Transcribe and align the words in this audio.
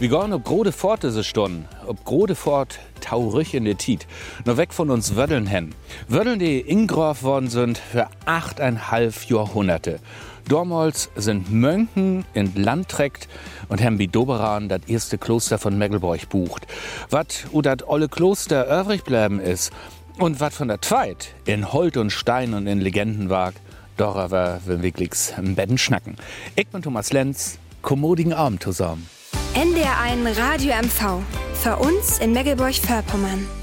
Wir 0.00 0.08
gehen 0.08 0.32
ob 0.32 0.44
grode 0.44 0.72
Fort 0.72 1.02
diese 1.02 1.22
Stunden, 1.22 1.68
ob 1.86 2.06
grode 2.06 2.34
Fort 2.34 2.78
taurich 3.02 3.52
in 3.52 3.66
der 3.66 3.76
Tiet, 3.76 4.06
nur 4.46 4.56
weg 4.56 4.72
von 4.72 4.88
uns 4.88 5.14
Wödeln 5.14 5.46
hin. 5.46 5.74
Wödeln, 6.08 6.38
die 6.38 6.58
ingroff 6.58 7.22
worden 7.22 7.50
sind 7.50 7.76
für 7.76 8.08
achteinhalb 8.24 9.28
Jahrhunderte. 9.28 10.00
Dormals 10.48 11.10
sind 11.16 11.52
Mönchen 11.52 12.24
in 12.32 12.54
Land 12.54 12.88
trägt 12.88 13.28
und 13.68 13.82
haben 13.82 13.98
wie 13.98 14.08
Doberan 14.08 14.70
das 14.70 14.80
erste 14.86 15.18
Kloster 15.18 15.58
von 15.58 15.76
Meggelborg 15.76 16.30
bucht. 16.30 16.66
Wat 17.10 17.44
u 17.52 17.60
dat 17.60 17.86
olle 17.86 18.08
Kloster 18.08 18.80
übrig 18.80 19.04
bleiben 19.04 19.38
ist 19.38 19.70
und 20.18 20.40
wat 20.40 20.54
von 20.54 20.68
der 20.68 20.80
Zweit 20.80 21.34
in 21.44 21.74
Holt 21.74 21.98
und 21.98 22.08
Stein 22.08 22.54
und 22.54 22.66
in 22.66 22.80
Legenden 22.80 23.28
wag, 23.28 23.52
darüber 23.98 24.60
will 24.64 24.80
wirklich 24.80 25.34
im 25.36 25.56
Betten 25.56 25.76
schnacken. 25.76 26.16
Ich 26.56 26.68
bin 26.68 26.80
Thomas 26.80 27.12
Lenz, 27.12 27.58
kommodigen 27.82 28.32
Abend 28.32 28.62
zusammen. 28.62 29.06
NDR1 29.54 30.38
Radio 30.38 30.74
MV. 30.80 31.22
Für 31.54 31.76
uns 31.76 32.20
in 32.20 32.32
Meggeborg-Vörpommern. 32.32 33.59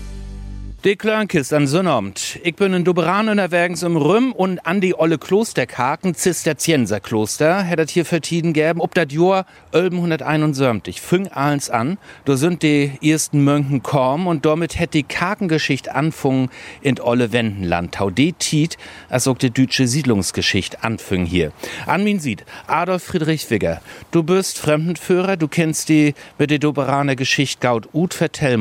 De 0.84 0.96
Klörnkist 0.96 1.54
an 1.54 1.66
Sonnabend. 1.66 2.38
Ich 2.44 2.56
bin 2.56 2.72
in 2.72 2.84
Doberan 2.84 3.30
unterwegs 3.30 3.82
im 3.82 3.98
Rüm 3.98 4.32
und 4.32 4.60
an 4.68 4.80
die 4.80 4.94
olle 4.94 5.18
Klosterkarken 5.18 6.14
Zisterzienserkloster 6.14 7.64
hättet 7.64 7.90
hier 7.90 8.06
vertieden 8.06 8.54
gäben, 8.54 8.80
ob 8.80 8.94
dat 8.94 9.12
Jahr 9.12 9.48
1171. 9.72 11.02
Fing 11.02 11.30
eins 11.30 11.72
an, 11.72 11.98
da 12.26 12.38
sind 12.38 12.62
die 12.62 12.92
ersten 13.02 13.44
Mönchen 13.44 13.82
kommen 13.82 14.28
und 14.28 14.46
damit 14.46 14.78
hätt 14.78 14.94
die 14.94 15.02
Karkengeschichte 15.02 15.96
anfungen 15.96 16.52
in 16.82 17.00
olle 17.00 17.32
Wendenland. 17.32 17.96
Tau 17.96 18.12
de 18.12 18.36
Tiet, 18.38 18.78
als 19.10 19.28
auch 19.28 19.40
die 19.40 19.50
deutsche 19.50 19.88
Siedlungsgeschichte 19.88 20.84
anfing 20.84 21.26
hier. 21.26 21.54
An 21.88 22.04
min 22.04 22.20
sieht, 22.20 22.46
Adolf 22.68 23.02
Friedrich 23.02 23.50
Wigger. 23.50 23.82
Du 24.12 24.22
bist 24.22 24.60
Fremdenführer, 24.60 25.38
du 25.38 25.48
kennst 25.48 25.90
die 25.90 26.14
mit 26.38 26.52
der 26.52 26.60
Doberaner 26.60 27.16
Geschichte 27.16 27.66
gaut 27.66 27.90
ut 27.96 28.14
vertell. 28.14 28.58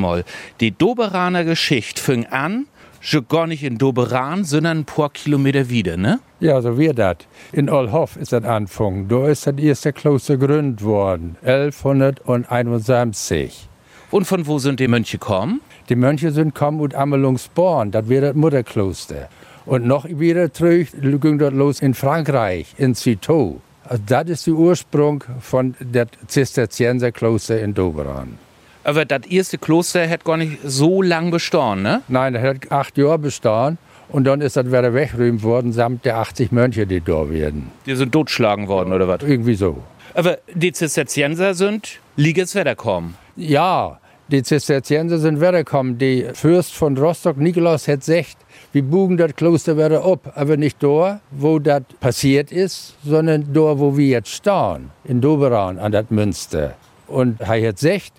Die 0.61 0.71
Doberaner 0.73 1.45
Geschichte 1.45 2.07
fing 2.17 2.27
an, 2.27 2.67
schon 3.00 3.27
gar 3.28 3.47
nicht 3.47 3.62
in 3.62 3.78
Doberan, 3.78 4.45
sondern 4.45 4.78
ein 4.78 4.86
paar 4.86 5.11
Kilometer 5.11 5.69
wieder, 5.69 5.98
ne? 5.98 6.19
Ja, 6.41 6.61
so 6.62 6.78
wie 6.78 6.89
das. 6.89 7.19
In 7.53 7.69
Olhof 7.69 8.17
ist 8.17 8.33
das 8.33 8.45
Anfang. 8.45 9.09
Da 9.09 9.28
ist 9.28 9.47
das 9.47 9.59
erste 9.59 9.92
Kloster 9.92 10.39
gegründet 10.39 10.83
worden, 10.83 11.37
1171. 11.44 13.69
Und 14.11 14.27
von 14.27 14.47
wo 14.47 14.59
sind 14.59 14.81
die 14.81 14.89
Mönche 14.89 15.19
gekommen? 15.19 15.61
Die 15.89 15.97
Mönche 15.97 16.31
sind 16.31 16.55
kommen 16.55 16.81
aus 16.81 16.94
Amelungsborn, 16.94 17.91
das 17.91 18.09
wäre 18.09 18.28
das 18.28 18.37
Mutterkloster. 18.37 19.28
Und 19.67 19.87
noch 19.87 20.06
wieder 20.09 20.50
zurück 20.53 20.89
ging 21.20 21.39
das 21.39 21.53
los 21.53 21.81
in 21.81 21.92
Frankreich, 21.92 22.75
in 22.78 22.94
Citeaux. 22.94 23.61
Also 23.84 24.03
das 24.06 24.31
ist 24.31 24.47
der 24.47 24.55
Ursprung 24.55 25.22
von 25.41 25.75
der 25.81 26.06
Zisterzienserkloster 26.27 27.61
in 27.61 27.75
Doberan. 27.75 28.46
Aber 28.87 29.05
das 29.05 29.27
erste 29.27 29.59
Kloster 29.59 30.09
hat 30.09 30.25
gar 30.25 30.37
nicht 30.37 30.59
so 30.65 31.03
lang 31.03 31.33
bestanden, 31.33 31.83
ne? 31.83 32.03
Nein, 32.06 32.34
das 32.34 32.42
hat 32.45 32.70
acht 32.70 32.97
Jahre 32.97 33.19
bestanden. 33.19 33.78
Und 34.11 34.23
dann 34.23 34.41
ist 34.41 34.56
das 34.56 34.67
wieder 34.67 34.95
weggerühmt 34.95 35.43
worden, 35.43 35.73
samt 35.73 36.05
der 36.05 36.19
80 36.19 36.53
Mönche, 36.53 36.87
die 36.87 37.01
da 37.01 37.28
werden. 37.28 37.73
Die 37.84 37.97
sind 37.97 38.12
totschlagen 38.12 38.69
worden, 38.69 38.93
oder 38.93 39.09
was? 39.09 39.23
Irgendwie 39.23 39.56
so. 39.56 39.83
Aber 40.15 40.39
die 40.55 40.70
Zisterzienser 40.70 41.55
sind 41.55 41.98
Liges 42.15 42.56
kommen. 42.77 43.17
Ja, 43.34 43.98
die 44.28 44.45
Zisterzienser 44.45 45.19
sind 45.19 45.41
wiedergekommen. 45.41 45.98
Die 45.98 46.25
Fürst 46.33 46.73
von 46.73 46.97
Rostock, 46.97 47.39
Nikolaus, 47.39 47.89
hat 47.89 48.00
gesagt, 48.00 48.37
wir 48.71 48.84
bugen 48.84 49.17
das 49.17 49.34
Kloster 49.34 49.77
wieder 49.77 50.05
ab. 50.05 50.33
Aber 50.37 50.56
nicht 50.56 50.81
da, 50.81 51.19
wo 51.33 51.59
das 51.59 51.83
passiert 51.98 52.53
ist, 52.53 52.95
sondern 53.05 53.53
da, 53.53 53.81
wo 53.81 53.97
wir 53.97 54.06
jetzt 54.06 54.31
stehen. 54.31 54.93
In 55.03 55.21
Doberan, 55.21 55.81
an 55.81 55.91
das 55.91 56.09
Münster. 56.11 56.75
Und 57.09 57.41
er 57.41 57.48
hat 57.48 57.75
gesagt, 57.75 58.12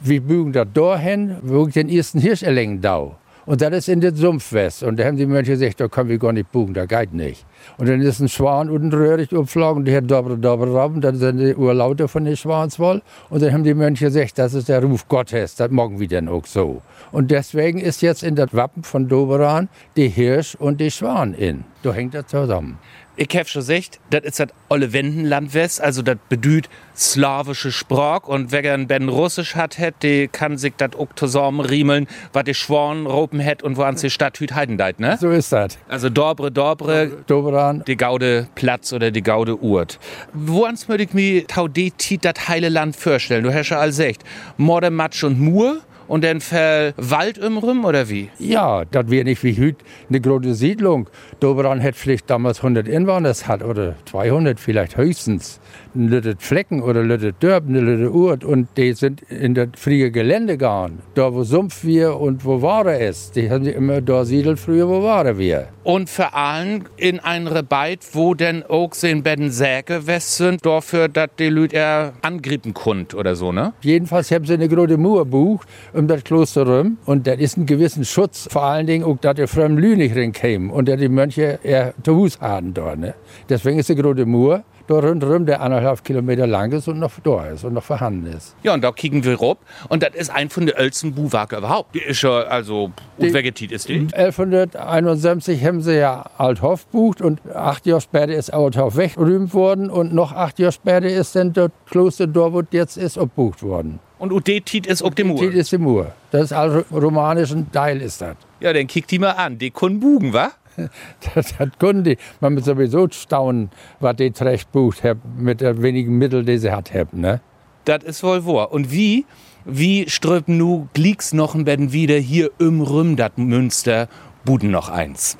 wir 0.00 0.20
bügen 0.20 0.52
da 0.52 0.64
dahin, 0.64 1.36
wo 1.42 1.66
ich 1.66 1.74
den 1.74 1.88
ersten 1.88 2.20
Hirsch 2.20 2.42
erlängen 2.42 2.80
dau. 2.80 3.16
Und 3.46 3.60
das 3.60 3.72
ist 3.72 3.88
in 3.88 4.00
den 4.00 4.14
Sumpfwest. 4.14 4.82
Und 4.82 4.98
da 4.98 5.04
haben 5.04 5.16
die 5.16 5.26
Mönche 5.26 5.52
gesagt, 5.52 5.80
da 5.80 5.88
können 5.88 6.08
wir 6.08 6.18
gar 6.18 6.32
nicht 6.32 6.50
bugen, 6.50 6.72
da 6.72 6.86
geht 6.86 7.12
nicht. 7.12 7.44
Und 7.76 7.88
dann 7.88 8.00
ist 8.00 8.20
ein 8.20 8.28
Schwan 8.28 8.70
und 8.70 8.84
ein 8.84 8.92
Röhricht 8.92 9.32
umflogen 9.34 9.78
und 9.78 9.84
die 9.84 9.94
hat 9.94 10.10
dobre, 10.10 10.38
dobre, 10.38 10.66
dobre. 10.66 11.00
Dann 11.00 11.16
sind 11.16 11.38
die 11.38 11.54
Urlaute 11.54 12.08
von 12.08 12.24
den 12.24 12.36
Schwanswoll. 12.36 13.02
Und 13.28 13.42
dann 13.42 13.52
haben 13.52 13.64
die 13.64 13.74
Mönche 13.74 14.06
gesagt, 14.06 14.38
das 14.38 14.54
ist 14.54 14.68
der 14.68 14.82
Ruf 14.82 15.06
Gottes, 15.08 15.56
das 15.56 15.70
morgen 15.70 16.00
wir 16.00 16.08
dann 16.08 16.28
auch 16.28 16.46
so. 16.46 16.80
Und 17.12 17.30
deswegen 17.30 17.78
ist 17.80 18.00
jetzt 18.00 18.22
in 18.22 18.34
das 18.34 18.54
Wappen 18.54 18.82
von 18.82 19.08
Doberan 19.08 19.68
die 19.96 20.08
Hirsch 20.08 20.54
und 20.54 20.80
die 20.80 20.90
Schwan 20.90 21.34
in. 21.34 21.64
Da 21.82 21.92
hängt 21.92 22.14
das 22.14 22.26
zusammen. 22.28 22.78
Ich 23.16 23.28
hab 23.36 23.48
schon 23.48 23.60
gesagt, 23.60 24.00
das 24.10 24.24
ist 24.24 24.40
das 24.40 24.48
olle 24.68 24.92
Wendenland 24.92 25.54
West, 25.54 25.80
also 25.80 26.02
das 26.02 26.16
bedüht 26.28 26.68
slawische 26.96 27.70
Sprach 27.70 28.24
und 28.24 28.50
wer 28.50 28.62
gern 28.62 28.88
Ben 28.88 29.08
Russisch 29.08 29.54
hat, 29.54 29.78
hat, 29.78 30.02
die 30.02 30.26
kann 30.26 30.58
sich 30.58 30.74
das 30.76 30.96
auch 30.98 31.14
zusammen 31.14 31.60
riemeln, 31.60 32.08
was 32.32 32.42
die 32.42 32.54
Schwan 32.54 33.06
ropen 33.06 33.44
hat 33.44 33.62
und 33.62 33.76
wo 33.76 33.82
an 33.82 33.94
die 33.94 34.10
Stadt 34.10 34.40
hüt 34.40 34.54
Heidendeit, 34.56 34.98
ne? 34.98 35.16
So 35.20 35.30
ist 35.30 35.52
das. 35.52 35.78
Also 35.88 36.10
Dobre, 36.10 36.50
Dobre, 36.50 37.12
Doberan. 37.28 37.84
die 37.86 37.96
Gaude 37.96 38.48
Platz 38.56 38.92
oder 38.92 39.12
die 39.12 39.22
Gaude 39.22 39.62
Urt. 39.62 40.00
Wo 40.32 40.64
ans 40.64 40.88
würde 40.88 41.04
ich 41.04 41.14
mir 41.14 41.46
tau 41.46 41.68
de 41.68 41.92
Tiet 41.96 42.24
das 42.24 42.48
heile 42.48 42.68
Land 42.68 42.96
vorstellen? 42.96 43.44
Du 43.44 43.54
hast 43.54 43.68
ja 43.68 43.78
all 43.78 43.88
gesagt, 43.88 44.24
Morde, 44.56 44.90
Matsch 44.90 45.22
und 45.22 45.38
Mur 45.38 45.82
und 46.08 46.24
dann 46.24 46.40
fell 46.40 46.94
Wald 46.96 47.38
im 47.38 47.58
Rüm 47.58 47.84
oder 47.84 48.08
wie? 48.08 48.30
Ja, 48.38 48.84
das 48.84 49.10
wäre 49.10 49.24
nicht 49.24 49.42
wie 49.42 49.54
heute 49.60 49.84
eine 50.08 50.20
große 50.20 50.54
Siedlung. 50.54 51.08
Doberan 51.40 51.80
hätte 51.80 51.98
vielleicht 51.98 52.30
damals 52.30 52.58
100 52.58 52.88
Inwohner 52.88 53.34
hat 53.46 53.62
oder 53.62 53.94
200 54.06 54.60
vielleicht 54.60 54.96
höchstens. 54.96 55.60
Ein 55.94 56.08
Lüttet 56.08 56.42
Flecken 56.42 56.82
oder 56.82 57.02
Lüttet 57.02 57.36
Dörp, 57.40 57.64
eine 57.68 57.80
Lüttet 57.80 58.12
Urt 58.12 58.44
und 58.44 58.68
die 58.76 58.92
sind 58.92 59.22
in 59.22 59.54
das 59.54 59.68
frie 59.76 60.10
Gelände 60.10 60.54
gegangen. 60.58 61.00
Da 61.14 61.32
wo 61.32 61.44
Sumpf 61.44 61.84
wir 61.84 62.18
und 62.18 62.44
wo 62.44 62.62
Ware 62.62 62.96
ist. 62.96 63.36
Die 63.36 63.50
haben 63.50 63.64
sich 63.64 63.74
immer 63.74 64.00
da 64.00 64.24
siedelt 64.24 64.58
früher, 64.58 64.88
wo 64.88 65.02
Ware 65.02 65.38
wir. 65.38 65.68
Und 65.84 66.08
vor 66.08 66.34
allem 66.34 66.84
in 66.96 67.20
ein 67.20 67.46
Rebeit, 67.46 68.00
wo 68.12 68.34
denn 68.34 68.62
auch 68.62 68.90
in 69.02 69.22
Betten 69.22 69.50
Säge 69.50 70.06
west 70.06 70.36
sind, 70.36 70.64
dafür, 70.64 71.08
dass 71.08 71.28
die 71.38 71.48
Leute 71.48 71.76
eher 71.76 72.12
angriffen 72.22 72.74
kund 72.74 73.14
oder 73.14 73.36
so, 73.36 73.52
ne? 73.52 73.72
Jedenfalls 73.82 74.30
haben 74.30 74.44
sie 74.46 74.54
eine 74.54 74.68
große 74.68 74.96
Mauer 74.96 75.26
bucht 75.26 75.68
um 75.94 76.08
das 76.08 76.24
Kloster 76.24 76.66
rum 76.66 76.98
und 77.06 77.26
das 77.26 77.38
ist 77.38 77.56
ein 77.56 77.66
gewissen 77.66 78.04
Schutz. 78.04 78.48
Vor 78.50 78.64
allen 78.64 78.86
Dingen 78.86 79.04
auch, 79.04 79.16
dass 79.18 79.34
die 79.36 79.46
fremden 79.46 79.78
Lü 79.78 79.96
nicht 79.96 80.16
reinkämen 80.16 80.70
und 80.70 80.88
dass 80.88 80.98
die 81.00 81.08
Mönche 81.08 81.60
eher 81.62 81.94
zu 82.02 82.16
Hus 82.16 82.40
hatten 82.40 82.74
dort. 82.74 82.98
Ne? 82.98 83.14
Deswegen 83.48 83.78
ist 83.78 83.88
die 83.88 83.94
große 83.94 84.26
Mauer 84.26 84.64
da 84.86 84.98
rundherum, 84.98 85.46
der 85.46 85.60
anderthalb 85.60 86.04
Kilometer 86.04 86.46
lang 86.46 86.72
ist 86.72 86.88
und 86.88 86.98
noch 86.98 87.12
da 87.22 87.46
ist 87.46 87.64
und 87.64 87.72
noch 87.74 87.82
vorhanden 87.82 88.26
ist. 88.26 88.54
Ja, 88.62 88.74
und 88.74 88.82
da 88.82 88.92
kicken 88.92 89.24
wir 89.24 89.36
rob. 89.36 89.58
Und 89.88 90.02
das 90.02 90.14
ist 90.14 90.30
ein 90.30 90.50
von 90.50 90.66
den 90.66 90.76
ältesten 90.76 91.14
Buhwerke 91.14 91.56
überhaupt. 91.56 91.94
Die 91.94 92.02
ist 92.02 92.22
ja, 92.22 92.42
also, 92.42 92.92
unvegetit 93.18 93.72
ist 93.72 93.88
die. 93.88 94.06
1171 94.12 95.64
haben 95.64 95.80
sie 95.80 95.98
ja 95.98 96.24
Althoff 96.38 96.86
bucht 96.86 97.22
und 97.22 97.40
acht 97.54 97.86
Jahre 97.86 98.00
später 98.00 98.34
ist 98.34 98.52
Althoff 98.52 98.96
weggerühmt 98.96 99.54
worden 99.54 99.90
und 99.90 100.12
noch 100.12 100.32
acht 100.32 100.58
Jahre 100.58 100.72
später 100.72 101.06
ist 101.06 101.34
dann 101.34 101.52
das 101.52 101.70
Kloster 101.88 102.26
dort, 102.26 102.52
wo 102.52 102.62
jetzt 102.70 102.96
ist, 102.96 103.18
abbucht 103.18 103.62
worden. 103.62 104.00
Und 104.18 104.32
Udetit 104.32 104.86
ist 104.86 105.02
auch 105.02 105.14
die 105.14 105.24
Mur. 105.24 105.44
Das 105.44 105.54
ist 105.54 105.72
die 105.72 105.78
Mur. 105.78 106.12
Das 106.30 106.44
ist 106.44 106.52
also 106.52 106.84
romanischen 106.92 107.70
Teil 107.72 108.00
ist 108.00 108.20
das. 108.20 108.36
Ja, 108.60 108.72
dann 108.72 108.86
kickt 108.86 109.10
die 109.10 109.18
mal 109.18 109.32
an. 109.32 109.58
Die 109.58 109.70
können 109.70 110.00
bugen, 110.00 110.32
wa? 110.32 110.50
Das, 111.34 111.54
das 111.56 111.68
können 111.78 112.02
die. 112.02 112.16
Man 112.40 112.54
muss 112.54 112.64
sowieso 112.64 113.08
staunen, 113.08 113.70
was 114.00 114.16
die 114.16 114.30
Trecht 114.30 114.72
bucht 114.72 115.02
mit 115.36 115.60
den 115.60 115.82
wenigen 115.82 116.18
Mitteln, 116.18 116.44
die 116.46 116.58
sie 116.58 116.72
hat. 116.72 116.92
Ne? 117.12 117.40
Das 117.84 118.02
ist 118.02 118.22
wohl 118.22 118.44
wahr. 118.44 118.72
Und 118.72 118.90
wie, 118.90 119.24
wie 119.64 120.08
ströpen 120.08 120.56
nu 120.56 120.88
noch 121.32 121.54
ein 121.54 121.64
Betten 121.64 121.92
wieder 121.92 122.16
hier 122.16 122.50
im 122.58 122.80
Rüm, 122.80 123.16
dat 123.16 123.38
Münster, 123.38 124.08
Buden 124.44 124.70
noch 124.70 124.88
eins. 124.88 125.38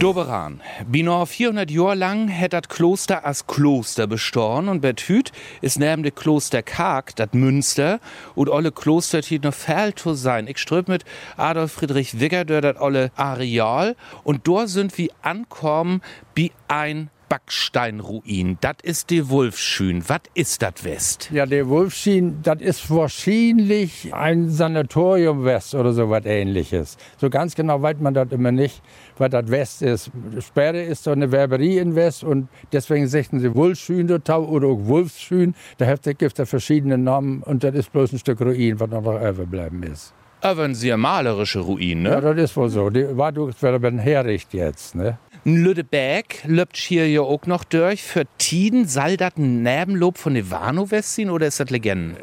Doberan. 0.00 0.62
Binor 0.86 1.26
400 1.26 1.70
Jahre 1.70 1.94
lang 1.94 2.28
hätt 2.28 2.54
dat 2.54 2.70
Kloster 2.70 3.26
als 3.26 3.46
Kloster 3.46 4.06
bestorn 4.06 4.70
und 4.70 4.80
Betüt 4.80 5.30
ist 5.60 5.78
neben 5.78 6.02
de 6.02 6.10
Kloster 6.10 6.62
Karg, 6.62 7.14
dat 7.16 7.34
Münster, 7.34 8.00
und 8.34 8.50
alle 8.50 8.72
Kloster 8.72 9.20
tiet 9.20 9.44
noch 9.44 9.52
fehl 9.52 9.94
zu 9.94 10.14
sein. 10.14 10.46
Ich 10.46 10.56
ströb 10.56 10.88
mit 10.88 11.04
Adolf 11.36 11.72
Friedrich 11.72 12.18
Wigger 12.18 12.46
dort 12.46 12.64
dat 12.64 12.80
olle 12.80 13.12
Areal 13.14 13.94
und 14.24 14.48
dort 14.48 14.70
sind 14.70 14.96
wir 14.96 15.10
ankommen 15.20 16.00
wie 16.34 16.50
ein 16.66 17.10
Backsteinruin. 17.30 18.58
Dat 18.60 18.82
ist 18.82 19.08
die 19.08 19.30
Wulfschün. 19.30 20.02
Was 20.08 20.22
ist 20.34 20.62
dat 20.62 20.84
West? 20.84 21.30
Ja, 21.30 21.46
der 21.46 21.68
Wolfschien, 21.68 22.42
das 22.42 22.60
ist 22.60 22.90
wahrscheinlich 22.90 24.12
ein 24.12 24.50
Sanatorium 24.50 25.44
West 25.44 25.76
oder 25.76 25.92
so 25.92 26.10
was 26.10 26.26
ähnliches. 26.26 26.98
So 27.18 27.30
ganz 27.30 27.54
genau 27.54 27.80
weiß 27.80 27.98
man 28.00 28.14
das 28.14 28.32
immer 28.32 28.50
nicht, 28.50 28.82
was 29.16 29.30
das 29.30 29.48
West 29.48 29.82
ist. 29.82 30.10
Später 30.40 30.82
ist 30.82 31.04
so 31.04 31.12
eine 31.12 31.30
Werberie 31.30 31.78
in 31.78 31.94
West 31.94 32.24
und 32.24 32.48
deswegen 32.72 33.06
sagten 33.06 33.38
sie 33.38 33.54
Wulfschün 33.54 34.08
dort 34.08 34.28
oder 34.28 34.66
auch 34.66 34.86
Wolfsschün. 34.88 35.54
Da 35.78 35.94
gibt 35.94 36.36
es 36.36 36.48
verschiedene 36.48 36.98
Namen 36.98 37.44
und 37.44 37.62
das 37.62 37.76
ist 37.76 37.92
bloß 37.92 38.12
ein 38.12 38.18
Stück 38.18 38.40
Ruin, 38.40 38.80
was 38.80 38.90
noch 38.90 39.04
überbleiben 39.04 39.84
ist. 39.84 40.12
Aber 40.42 40.64
ein 40.64 40.74
sehr 40.74 40.96
malerische 40.96 41.60
Ruin, 41.60 42.04
Ja, 42.04 42.20
das 42.20 42.36
ist 42.38 42.56
wohl 42.56 42.70
so. 42.70 42.88
Die 42.90 43.06
war 43.16 43.32
ein 43.34 43.98
Herricht 43.98 44.54
jetzt, 44.54 44.94
ne? 44.94 45.18
Lüdeberg 45.44 46.44
löbt 46.44 46.76
hier 46.76 47.08
ja 47.08 47.22
auch 47.22 47.46
noch 47.46 47.64
durch. 47.64 48.02
Für 48.02 48.24
Tiden 48.36 48.86
soll 48.86 49.16
das 49.16 49.36
ein 49.38 49.62
Nebenlob 49.62 50.18
von 50.18 50.34
der 50.34 50.50
Warnow-West 50.50 51.16
sein 51.16 51.30
oder 51.30 51.46
ist 51.46 51.60
das 51.60 51.70
Legenden? 51.70 52.16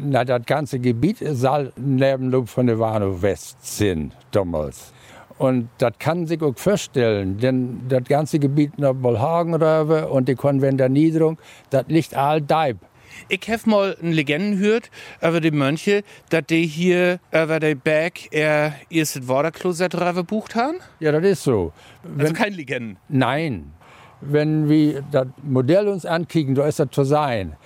Na, 0.00 0.24
das 0.24 0.44
ganze 0.44 0.80
Gebiet 0.80 1.18
soll 1.18 1.72
ein 1.76 1.96
Nebenlob 1.96 2.48
von 2.48 2.66
der 2.66 2.78
Warnow-West 2.80 3.58
sein, 3.60 4.10
damals. 4.32 4.92
Und 5.38 5.68
das 5.78 5.92
kann 5.98 6.26
sich 6.26 6.42
auch 6.42 6.56
vorstellen, 6.56 7.38
denn 7.38 7.82
das 7.88 8.04
ganze 8.04 8.38
Gebiet 8.38 8.78
nach 8.78 8.94
Bolhagenröwe 8.94 10.08
und 10.08 10.28
die 10.28 10.34
Konventerniederung, 10.34 11.38
das 11.70 11.84
liegt 11.88 12.16
all 12.16 12.40
deib. 12.40 12.78
Ich 13.28 13.48
habe 13.50 13.70
mal 13.70 13.96
eine 14.00 14.12
Legenden 14.12 14.60
gehört 14.60 14.90
über 15.20 15.40
die 15.40 15.50
Mönche, 15.50 16.02
dass 16.30 16.46
die 16.46 16.66
hier 16.66 17.20
über 17.30 17.60
den 17.60 17.78
Berg 17.78 18.32
ihr 18.32 18.74
erstes 18.90 19.28
Waterkloset 19.28 19.94
bucht 20.26 20.54
haben. 20.54 20.78
Ja, 21.00 21.12
das 21.12 21.24
ist 21.24 21.42
so. 21.44 21.72
Also 22.18 22.32
kein 22.32 22.54
Legenden. 22.54 22.98
Nein. 23.08 23.72
Wenn 24.20 24.68
wir 24.68 25.02
das 25.10 25.26
Modell 25.42 25.88
uns 25.88 26.06
ankicken, 26.06 26.54
da 26.54 26.66
ist 26.66 26.78
das 26.78 26.88
zu 26.90 27.04
sein. 27.04 27.56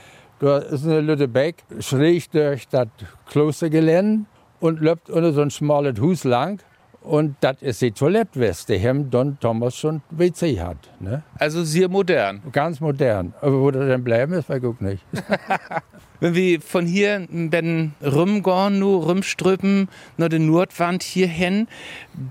Da 0.41 0.59
ist 0.59 0.85
eine 0.85 1.01
Lüttebeck 1.01 1.65
schräg 1.81 2.31
durch 2.31 2.69
das 2.69 2.89
Klostergelände 3.29 4.27
und 4.61 4.81
läuft 4.81 5.11
unter 5.11 5.33
so 5.33 5.41
ein 5.41 5.51
schmales 5.51 6.01
Hus 6.01 6.25
lang. 6.25 6.61
Und 7.09 7.37
das 7.41 7.63
ist 7.63 7.81
die 7.81 7.91
Toilettweste, 7.91 8.75
die 8.75 9.11
Don 9.11 9.39
Thomas 9.41 9.75
schon 9.75 10.03
WC 10.11 10.61
hat. 10.61 10.77
Ne? 11.01 11.23
Also 11.39 11.65
sehr 11.65 11.89
modern. 11.89 12.43
Ganz 12.53 12.81
modern. 12.81 13.33
Aber 13.41 13.63
wo 13.63 13.71
das 13.71 13.89
dann 13.89 14.05
bleiben 14.05 14.35
ist, 14.35 14.51
weiß 14.51 14.63
ich 14.63 14.81
nicht. 14.81 15.03
Wenn 16.21 16.35
wir 16.35 16.61
von 16.61 16.87
hier 16.87 17.27
ben 17.31 17.95
rumgehen, 18.03 18.79
nur 18.79 19.05
rumstrüppen, 19.05 19.89
nach 20.17 20.29
der 20.29 20.41
Nordwand 20.41 21.03
hierhin, 21.03 21.69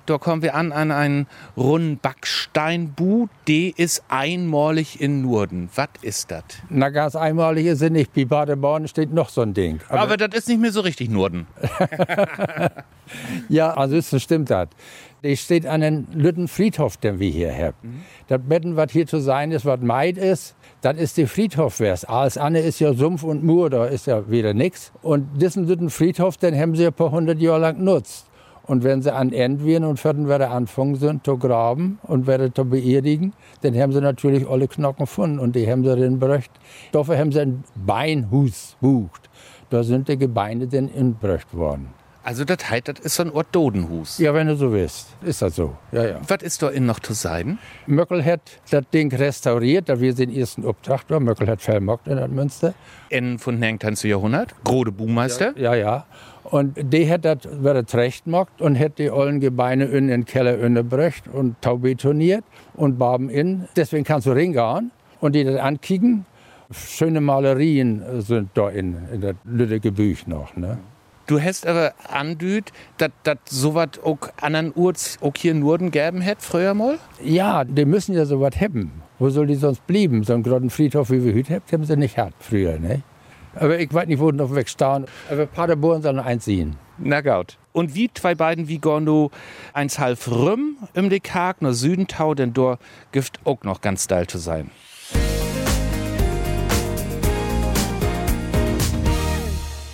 da 0.06 0.18
kommen 0.18 0.42
wir 0.42 0.56
an 0.56 0.72
an 0.72 0.92
einen 0.92 1.28
runden 1.56 1.98
Backsteinbu, 1.98 3.28
der 3.48 3.72
ist 3.78 4.04
einmalig 4.10 5.00
in 5.00 5.22
Norden. 5.22 5.70
Was 5.76 5.90
ist 6.02 6.32
das? 6.32 6.44
Na, 6.70 6.90
ganz 6.90 7.16
einmalig 7.16 7.66
ist 7.66 7.82
es 7.82 7.90
nicht. 7.90 8.14
Bei 8.14 8.26
Badeborn 8.26 8.88
steht 8.88 9.14
noch 9.14 9.30
so 9.30 9.42
ein 9.42 9.54
Ding. 9.54 9.80
Aber, 9.90 10.02
Aber 10.02 10.18
das 10.18 10.40
ist 10.40 10.50
nicht 10.50 10.60
mehr 10.60 10.72
so 10.72 10.82
richtig 10.82 11.10
Norden. 11.10 11.48
ja, 13.50 13.74
also 13.74 13.96
ist, 13.96 14.20
stimmt 14.22 14.50
das. 14.50 14.68
Die 15.24 15.36
steht 15.36 15.66
an 15.66 15.82
einem 15.82 16.08
Lütten 16.14 16.48
Friedhof, 16.48 16.98
den 16.98 17.20
wir 17.20 17.30
hier 17.30 17.54
haben. 17.54 17.76
Mhm. 17.82 18.02
Das 18.28 18.40
Betten, 18.42 18.76
was 18.76 18.92
hier 18.92 19.08
zu 19.08 19.20
sein 19.20 19.52
ist, 19.52 19.66
was 19.66 19.80
Maid 19.82 20.18
ist, 20.18 20.56
das 20.94 21.04
ist 21.04 21.18
der 21.18 21.28
Friedhof 21.28 21.80
wär's. 21.80 22.06
Alles 22.06 22.38
andere 22.38 22.64
ist 22.64 22.80
ja 22.80 22.94
Sumpf 22.94 23.24
und 23.24 23.44
Mur, 23.44 23.70
da 23.70 23.86
ist 23.86 24.08
ja 24.08 24.30
wieder 24.30 24.54
nichts. 24.54 24.92
Und 25.02 25.42
diesen 25.42 25.68
Lütten 25.68 25.90
Friedhof, 25.90 26.38
den 26.38 26.58
haben 26.58 26.76
sie 26.76 26.88
ein 26.88 26.94
paar 26.94 27.12
hundert 27.12 27.40
Jahre 27.40 27.60
lang 27.60 27.78
genutzt. 27.80 28.28
Und 28.64 28.84
wenn 28.84 29.02
sie 29.02 29.14
an 29.14 29.34
End 29.34 29.66
werden 29.66 29.86
und 29.86 30.04
werden 30.04 30.28
wieder 30.28 30.52
anfangen 30.52 30.96
sind 30.96 31.26
zu 31.26 31.38
graben 31.38 32.00
und 32.04 32.28
werden 32.28 32.54
zu 32.54 32.66
beerdigen, 32.66 33.34
dann 33.62 33.76
haben 33.76 33.92
sie 33.92 34.02
natürlich 34.02 34.48
alle 34.48 34.68
Knochen 34.68 35.06
gefunden 35.06 35.40
und 35.40 35.56
die 35.56 35.70
haben 35.70 35.84
sie 35.84 35.96
dann 35.96 36.20
berücht. 36.20 36.52
Dafür 36.92 37.18
haben 37.18 37.32
sie 37.32 37.42
ein 37.42 37.64
Beinhus 37.76 38.78
bucht. 38.82 39.30
Da 39.70 39.84
sind 39.84 40.08
die 40.08 40.18
Gebeine 40.18 40.68
dann 40.68 40.90
inbrücht 40.90 41.54
worden. 41.54 41.88
Also 42.28 42.44
das 42.44 42.70
heißt, 42.70 42.90
das 42.90 43.00
ist 43.00 43.16
so 43.16 43.24
ein 43.24 43.32
Ort 43.32 43.48
Dodenhus. 43.54 44.18
Ja, 44.18 44.34
wenn 44.34 44.48
du 44.48 44.58
so 44.58 44.74
willst, 44.74 45.16
ist 45.22 45.42
das 45.42 45.56
so. 45.56 45.78
Ja, 45.94 46.06
ja. 46.06 46.22
Was 46.28 46.44
ist 46.44 46.62
da 46.62 46.68
in 46.68 46.86
noch 46.86 47.00
zu 47.00 47.14
sein? 47.14 47.58
Möckel 47.86 48.26
hat 48.26 48.42
das 48.70 48.84
Ding 48.94 49.16
restauriert, 49.16 49.88
da 49.88 50.02
wir 50.02 50.14
den 50.14 50.36
ersten 50.36 50.66
Obtracht 50.66 51.10
war. 51.10 51.22
Möckel 51.22 51.48
hat 51.48 51.62
vermockt 51.62 52.06
in 52.10 52.20
Münster. 52.36 52.74
In 53.08 53.40
von 53.40 53.58
19. 53.58 53.94
Jahrhundert, 54.10 54.54
Grode 54.66 54.92
Buhmeister. 54.92 55.54
Ja, 55.58 55.74
ja. 55.74 55.86
ja. 55.86 56.06
Und 56.44 56.76
die 56.78 57.10
hat 57.10 57.24
das 57.24 57.46
wieder 57.46 57.88
zurechtgemacht 57.88 58.60
und 58.60 58.78
hat 58.78 58.98
die 59.00 59.10
ollen 59.10 59.40
Gebeine 59.40 59.86
in 59.86 60.10
den 60.10 60.26
Keller 60.26 60.60
innebrücht 60.60 61.30
und 61.30 61.62
taubetoniert 61.62 62.44
und 62.74 62.98
Barben 62.98 63.30
in. 63.30 63.70
Deswegen 63.78 64.04
kannst 64.04 64.28
du 64.28 64.32
reingehen 64.32 64.92
und 65.22 65.34
die 65.34 65.46
das 65.46 65.62
ankicken. 65.62 66.26
Schöne 66.72 67.22
Malerien 67.22 68.04
sind 68.20 68.50
da 68.54 68.70
in, 68.70 68.98
in 69.14 69.22
das 69.22 69.36
Lüttegebüch 69.46 70.28
noch. 70.28 70.58
Ne? 70.58 70.78
Du 71.28 71.42
hast 71.42 71.68
aber 71.68 71.94
andüht, 72.10 72.72
dass 72.98 73.12
das 73.24 73.38
sowas 73.50 73.90
auch 74.02 74.18
anderen 74.40 74.72
Urts 74.74 75.18
auch 75.22 75.34
hier 75.36 75.52
in 75.52 75.60
Norden 75.60 75.92
geben 75.92 76.22
hätte, 76.22 76.42
früher 76.42 76.74
mal? 76.74 77.00
Ja, 77.22 77.66
die 77.66 77.84
müssen 77.84 78.16
ja 78.16 78.26
sowas 78.26 78.54
haben. 78.62 79.02
Wo 79.20 79.30
soll 79.30 79.48
die 79.48 79.56
sonst 79.56 79.86
blieben? 79.88 80.24
So 80.24 80.34
einen 80.34 80.44
großen 80.44 80.70
Friedhof, 80.70 81.12
wie 81.12 81.26
wir 81.26 81.36
heute 81.36 81.56
haben, 81.56 81.64
haben 81.70 81.84
sie 81.84 81.98
nicht 81.98 82.16
gehabt 82.16 82.36
früher, 82.40 82.80
ne? 82.80 83.04
Aber 83.56 83.78
ich 83.78 83.94
weiß 83.94 84.08
nicht, 84.08 84.20
wo 84.20 84.32
noch 84.32 84.56
wegstehen. 84.56 85.06
Aber 85.30 85.46
Paderborn 85.48 86.02
soll 86.02 86.14
noch 86.14 86.26
eins 86.26 86.46
sehen. 86.46 86.78
Na 86.98 87.20
gut. 87.20 87.58
Und 87.74 87.94
wie 87.94 88.10
zwei 88.14 88.34
beiden 88.34 88.70
wie 88.70 88.78
Gondo 88.78 89.30
eins 89.74 90.00
halb 90.00 90.26
Rüm 90.28 90.78
im 90.94 91.10
Dekag, 91.10 91.62
nur 91.62 91.74
Südentau, 91.74 92.36
denn 92.36 92.54
dort 92.54 92.80
gibt 93.12 93.40
auch 93.44 93.64
noch 93.64 93.82
ganz 93.82 94.06
steil 94.06 94.28
zu 94.28 94.38
sein. 94.38 94.72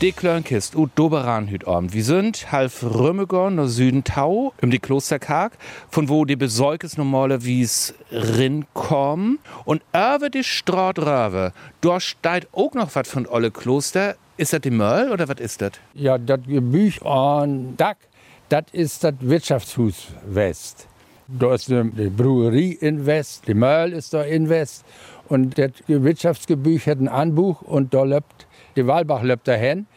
De 0.04 0.12
Klörnkist 0.12 0.76
ut 0.76 0.92
Doberan. 0.96 1.48
Wir 1.50 2.04
sind 2.04 2.52
halb 2.52 2.74
Römegorn 2.84 3.56
no 3.56 3.68
Süden 3.68 4.04
Tau, 4.04 4.52
um 4.62 4.70
die 4.70 4.80
Klosterkark, 4.80 5.54
von 5.90 6.10
wo 6.10 6.26
die 6.26 6.36
Besäukes 6.36 6.98
normale 6.98 7.46
wies 7.46 7.94
rinkommen. 8.12 9.40
Und 9.64 9.82
über 9.94 10.30
die 10.30 10.44
Strautröwe, 10.44 11.54
dort 11.80 12.02
steigt 12.02 12.50
auch 12.52 12.74
noch 12.74 12.94
was 12.94 13.08
von 13.08 13.26
Olle 13.28 13.50
Kloster. 13.50 14.18
Ist 14.36 14.52
das 14.52 14.60
die 14.60 14.72
Möll 14.72 15.10
oder 15.10 15.30
was 15.30 15.40
ist 15.40 15.62
das? 15.62 15.72
Ja, 15.94 16.18
das 16.18 16.42
Gebüch 16.46 17.02
an 17.06 17.78
Dack, 17.78 17.96
das 18.50 18.66
ist 18.74 19.06
das 19.06 19.14
Wirtschaftshus 19.22 20.08
West. 20.26 20.86
Da 21.30 21.54
ist 21.54 21.70
die 21.70 22.10
Brewerie 22.10 22.74
in 22.74 23.06
West, 23.06 23.48
die 23.48 23.54
Möll 23.54 23.94
ist 23.94 24.14
da 24.14 24.24
in 24.24 24.50
West. 24.50 24.84
Und 25.30 25.58
das 25.58 25.72
Wirtschaftsgebüch 25.88 26.88
hat 26.88 27.00
ein 27.00 27.08
Anbuch 27.08 27.62
und 27.62 27.94
da 27.94 28.04
lebt 28.04 28.48
die 28.76 28.88
Walbach 28.88 29.24
lebt 29.24 29.48
dahin. 29.48 29.88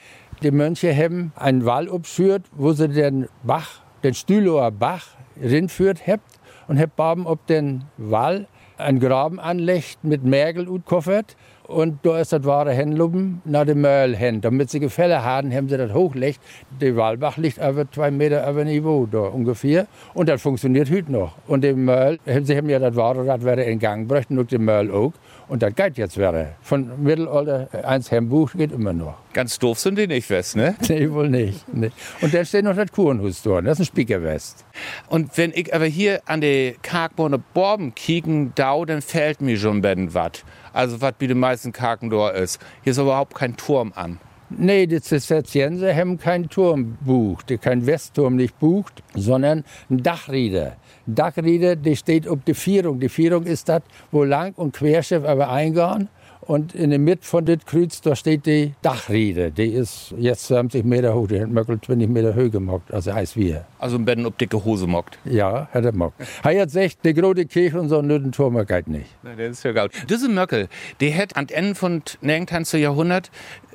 Die 0.43 0.51
Mönche 0.51 0.95
haben 0.95 1.33
einen 1.37 1.65
Wall 1.65 1.89
abgeführt, 1.89 2.45
wo 2.53 2.73
sie 2.73 2.89
den 2.89 3.29
Bach, 3.43 3.81
den 4.03 4.15
Stühlower 4.15 4.71
Bach, 4.71 5.17
rinführt 5.41 6.07
habt 6.07 6.39
und 6.69 6.79
habt 6.79 6.97
Baben 6.97 7.27
ob 7.27 7.47
den 7.47 7.85
Wall 7.97 8.47
einen 8.79 9.01
Graben 9.01 9.41
anlegt 9.41 10.05
mit 10.05 10.25
Mergel 10.25 10.69
und 10.69 10.85
koffert. 10.85 11.37
Und 11.67 11.99
da 12.05 12.21
ist 12.21 12.33
das 12.33 12.45
wahre 12.45 12.73
Hänluben 12.73 13.43
nach 13.45 13.65
dem 13.65 13.81
Möll 13.81 14.15
hin. 14.15 14.41
Damit 14.41 14.71
sie 14.71 14.79
Gefälle 14.79 15.25
haben, 15.25 15.53
haben 15.53 15.69
sie 15.69 15.77
das 15.77 15.93
hochlegt. 15.93 16.41
Der 16.81 16.97
Walbach 16.97 17.37
liegt 17.39 17.59
über 17.59 17.91
zwei 17.91 18.11
Meter 18.11 18.49
über 18.49 18.65
Niveau 18.65 19.07
da 19.07 19.19
ungefähr. 19.19 19.89
Und 20.15 20.29
das 20.29 20.43
funktioniert 20.43 20.91
heute 20.91 21.11
noch. 21.11 21.33
Und 21.49 21.63
der 21.63 21.75
Möll, 21.75 22.21
sie 22.43 22.57
haben 22.57 22.69
ja 22.69 22.79
das 22.79 22.95
wahre 22.95 23.27
Rad 23.27 23.43
in 23.59 23.79
Gang 23.81 24.09
gebracht, 24.09 24.31
und 24.31 24.53
den 24.53 24.65
Möll 24.65 24.93
auch. 24.93 25.13
Und 25.49 25.63
das 25.63 25.75
geht 25.75 25.97
jetzt 25.99 26.17
wieder. 26.19 26.55
Von 26.61 27.03
Mittelalter 27.03 27.69
eins 27.85 28.11
Hembuch 28.11 28.53
geht 28.53 28.73
immer 28.73 28.93
noch. 28.93 29.15
Ganz 29.33 29.59
doof 29.59 29.79
sind 29.79 29.99
die 29.99 30.07
nicht, 30.07 30.29
West, 30.31 30.57
ne? 30.57 30.75
Nee, 30.89 31.11
wohl 31.11 31.29
nicht. 31.29 31.65
Nee. 31.73 31.91
Und 32.21 32.33
da 32.33 32.45
steht 32.45 32.65
noch 32.65 32.75
das 32.75 32.91
Kurenhus 32.91 33.43
dort. 33.43 33.67
Das 33.67 33.75
ist 33.75 33.81
ein 33.81 33.87
Spiekerwest. 33.87 34.65
Und 35.09 35.37
wenn 35.37 35.53
ich 35.55 35.75
aber 35.75 35.85
hier 35.85 36.21
an 36.27 36.41
die 36.41 36.77
Karkborne 36.83 37.39
Borben 37.39 37.95
kicken 37.95 38.53
dau, 38.55 38.85
dann 38.85 39.03
fällt 39.03 39.41
mir 39.41 39.57
schon 39.57 39.83
ben 39.83 40.15
was. 40.15 40.45
Also 40.77 41.01
was 41.01 41.15
bei 41.19 41.27
den 41.27 41.39
meisten 41.39 41.73
Karken 41.73 42.11
dort 42.11 42.37
ist. 42.37 42.61
Hier 42.85 42.91
ist 42.91 42.99
überhaupt 42.99 43.35
kein 43.35 43.57
Turm 43.57 43.95
an. 43.97 44.21
Nee, 44.51 44.87
die 44.87 45.01
Zisterzienser 45.01 45.97
haben 45.97 46.19
keinen 46.19 46.51
Turm 46.51 46.99
bucht, 47.01 47.51
kein 47.63 47.87
Westturm 47.87 48.37
nicht 48.37 48.59
bucht, 48.59 49.03
sondern 49.15 49.65
ein 49.89 50.03
Dachrieder. 50.03 50.77
Dachrieder, 51.07 51.77
die 51.77 51.97
steht 51.97 52.29
auf 52.29 52.41
der 52.47 52.55
Vierung. 52.55 53.01
Die 53.01 53.09
Vierung 53.09 53.45
ist 53.45 53.71
das, 53.71 53.83
wo 54.13 54.23
Lang- 54.23 54.53
und 54.55 54.77
Querschiff 54.77 55.25
aber 55.25 55.49
eingehen. 55.49 56.11
Und 56.47 56.77
in 56.77 56.91
der 56.91 57.01
Mitte 57.01 57.27
von 57.27 57.45
dem 57.45 57.59
Kreuz, 57.67 58.01
da 58.01 58.15
steht 58.15 58.47
die 58.47 58.75
Dachriede. 58.81 59.51
Die 59.51 59.67
ist 59.67 60.15
jetzt 60.17 60.47
20 60.47 60.85
Meter 60.85 61.13
hoch, 61.15 61.27
die 61.27 61.41
hat 61.41 61.51
Möckel 61.51 61.81
20 61.81 62.09
Meter 62.09 62.35
höher 62.35 62.51
gemacht, 62.51 62.83
also 62.93 63.11
als 63.11 63.35
wir. 63.35 63.65
Also 63.81 63.97
ein 63.97 64.05
Betten 64.05 64.25
ob 64.27 64.39
dicke 64.39 64.65
Hose 64.65 64.87
mockt? 64.87 65.19
Ja, 65.25 65.69
hat 65.73 65.85
er 65.85 65.93
mockt. 65.93 66.21
Er 66.45 66.61
hat 66.61 66.69
gesagt, 66.69 66.99
die 67.05 67.15
große 67.15 67.47
Kirche 67.47 67.81
und 67.81 67.89
so 67.89 67.99
einen 67.99 68.31
Turm 68.31 68.65
geht 68.65 68.87
nicht. 68.87 69.07
Nein, 69.25 69.37
das 69.39 69.59
ist 69.59 69.65
ja 69.65 69.73
geil. 69.73 69.89
Diese 70.09 70.29
Möckel, 70.29 70.69
die 71.01 71.13
hat 71.13 71.37
an 71.37 71.49
Ende 71.49 71.75
von 71.75 72.03
19. 72.21 72.81
Jahrhundert, 72.81 73.33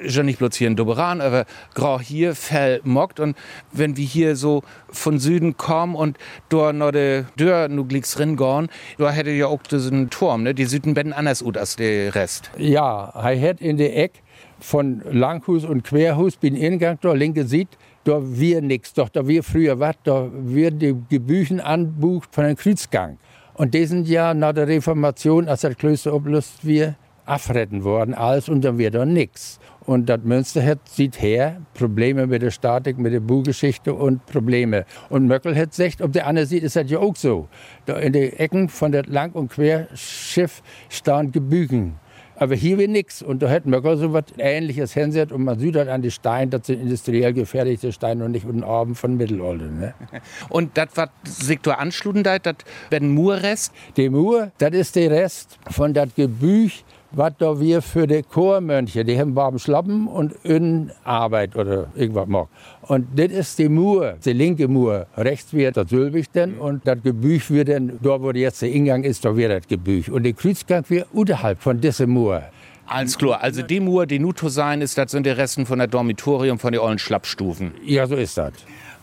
schon 0.08 0.26
nicht 0.26 0.40
bloß 0.40 0.56
hier 0.56 0.68
in 0.68 0.78
Doberan, 0.78 1.20
aber 1.20 1.46
grau 1.74 2.00
hier 2.00 2.36
fell 2.36 2.80
mockt. 2.86 3.20
Und 3.20 3.36
wenn 3.74 3.98
wir 3.98 4.06
hier 4.06 4.38
so 4.38 4.64
von 4.90 5.20
Süden 5.20 5.58
kommen 5.58 5.96
und 5.96 6.18
dort 6.48 6.76
noch 6.76 6.92
de 6.92 7.26
Dörr 7.36 7.68
nu 7.68 7.84
gliks 7.86 8.18
ringorn, 8.18 8.70
da 8.98 9.12
hätte 9.12 9.32
ja 9.32 9.48
auch 9.48 9.62
diesen 9.64 10.10
Turm, 10.10 10.44
ne? 10.44 10.54
Die 10.54 10.66
Süden 10.66 10.96
anders 11.12 11.44
ut 11.44 11.58
als 11.58 11.76
der 11.76 12.16
Rest. 12.16 12.50
Ja, 12.62 13.12
er 13.16 13.50
hat 13.50 13.60
in 13.60 13.78
der 13.78 13.98
Eck 13.98 14.22
von 14.60 15.02
Langhus 15.10 15.66
und 15.66 15.84
Querhus 15.84 16.38
bin 16.38 16.56
Ingang 16.56 17.00
da 17.02 17.14
linke 17.14 17.44
sieht, 17.44 17.70
da 18.04 18.22
wir 18.22 18.62
nix, 18.62 18.94
doch 18.94 19.10
da 19.10 19.28
wir 19.28 19.42
früher 19.42 19.80
was, 19.80 19.96
da 20.04 20.30
wir 20.32 20.70
die 20.70 20.96
Gebüchen 21.10 21.60
anbucht 21.60 22.30
von 22.32 22.46
einem 22.46 22.56
Kreuzgang. 22.56 23.18
Und 23.56 23.74
die 23.74 23.86
sind 23.86 24.08
ja 24.08 24.36
nach 24.36 24.54
der 24.54 24.68
Reformation, 24.68 25.48
als 25.48 25.62
das 25.62 25.76
Klöster 25.76 26.14
oblust 26.14 26.64
wir, 26.64 26.96
abretten 27.26 27.84
worden, 27.84 28.14
alles 28.14 28.48
und 28.48 28.64
dann 28.64 28.78
wird 28.78 28.94
doch 28.94 29.06
nichts. 29.06 29.60
Und 29.88 30.08
das 30.08 30.20
Münster 30.24 30.78
sieht 30.86 31.20
her 31.20 31.62
Probleme 31.74 32.28
mit 32.28 32.44
der 32.44 32.52
Statik, 32.52 33.00
mit 33.00 33.14
der 33.14 33.22
Buhgeschichte 33.22 33.92
und 33.92 34.24
Probleme. 34.28 34.86
Und 35.10 35.26
Möckel 35.26 35.56
hat 35.56 35.72
gesagt, 35.72 36.04
ob 36.04 36.14
der 36.14 36.28
andere 36.28 36.46
sieht, 36.46 36.62
ist 36.62 36.76
das 36.76 36.92
ja 36.92 37.00
auch 37.00 37.16
so. 37.16 37.48
Da 37.88 37.98
in 37.98 38.14
den 38.14 38.34
Ecken 38.34 38.70
von 38.70 38.92
der 38.92 39.06
Lang- 39.06 39.32
und 39.32 39.52
Querschiff 39.52 40.62
stehen 40.90 41.32
Gebügen. 41.32 41.96
Aber 42.42 42.56
hier 42.56 42.80
will 42.80 42.88
nichts. 42.88 43.22
Und 43.22 43.44
da 43.44 43.48
hätten 43.48 43.70
wir 43.70 43.98
so 43.98 44.14
was 44.14 44.24
Ähnliches 44.40 44.96
hinsetzt 44.96 45.32
und 45.32 45.44
man 45.44 45.60
sieht 45.60 45.76
halt 45.76 45.90
an 45.90 46.02
die 46.02 46.10
Steine, 46.10 46.50
das 46.50 46.66
sind 46.66 46.82
industriell 46.82 47.34
gefertigte 47.34 47.92
Steine 47.92 48.26
und 48.26 48.32
nicht 48.32 48.48
unten 48.48 48.64
Abend 48.64 48.98
von 48.98 49.16
Mittelalter. 49.16 49.66
Ne? 49.66 49.94
Und 50.50 50.76
das, 50.76 50.88
was 50.96 51.10
Sektor 51.24 51.78
anschluden, 51.78 52.24
das 52.24 52.42
werden 52.90 53.14
Murrest? 53.14 53.74
Die 53.96 54.10
Mur, 54.10 54.52
das 54.58 54.72
ist 54.72 54.96
der 54.96 55.12
Rest 55.12 55.60
von 55.70 55.94
das 55.94 56.16
Gebüch, 56.16 56.84
was 57.12 57.34
da 57.38 57.60
wir 57.60 57.82
für 57.82 58.08
die 58.08 58.24
Chormönche, 58.24 59.04
die 59.04 59.20
haben 59.20 59.36
warmen 59.36 59.60
Schlappen 59.60 60.08
und 60.08 60.34
in 60.44 60.92
Arbeit 61.04 61.56
oder 61.56 61.88
irgendwas 61.96 62.28
machen. 62.28 62.50
Und 62.84 63.08
das 63.16 63.32
ist 63.32 63.60
die 63.60 63.70
Mur, 63.70 64.16
die 64.24 64.34
linke 64.34 64.68
Mur. 64.68 65.08
Rechts 65.18 65.54
wird 65.54 65.78
das 65.78 65.90
Sülbig 65.90 66.32
denn 66.32 66.58
und 66.58 66.88
das 66.88 67.02
Gebüch 67.04 67.50
wird 67.52 67.70
dann, 67.70 68.00
da 68.02 68.22
wo 68.22 68.32
jetzt 68.32 68.62
der 68.62 68.72
Ingang 68.72 69.04
ist, 69.04 69.26
da 69.26 69.36
wird 69.36 69.52
das 69.52 69.68
Gebüch. 69.68 70.10
Und 70.10 70.24
der 70.24 70.34
Kreuzgang 70.34 70.84
wird 70.88 71.08
unterhalb 71.12 71.62
von 71.62 71.80
dieser 71.80 72.08
Mur. 72.08 72.44
Alles 72.86 73.18
klar. 73.18 73.42
Also 73.42 73.62
die 73.62 73.80
Mur, 73.80 74.06
die 74.06 74.20
Nuto 74.20 74.50
sein 74.50 74.82
ist, 74.82 74.98
das 74.98 75.12
sind 75.12 75.26
die 75.26 75.30
Resten 75.30 75.66
von 75.66 75.80
der 75.80 75.88
Dormitorium, 75.88 76.60
von 76.60 76.74
den 76.74 76.82
ollen 76.82 77.00
Schlappstufen. 77.00 77.72
Ja, 77.86 78.06
so 78.06 78.16
ist 78.16 78.38
das. 78.38 78.52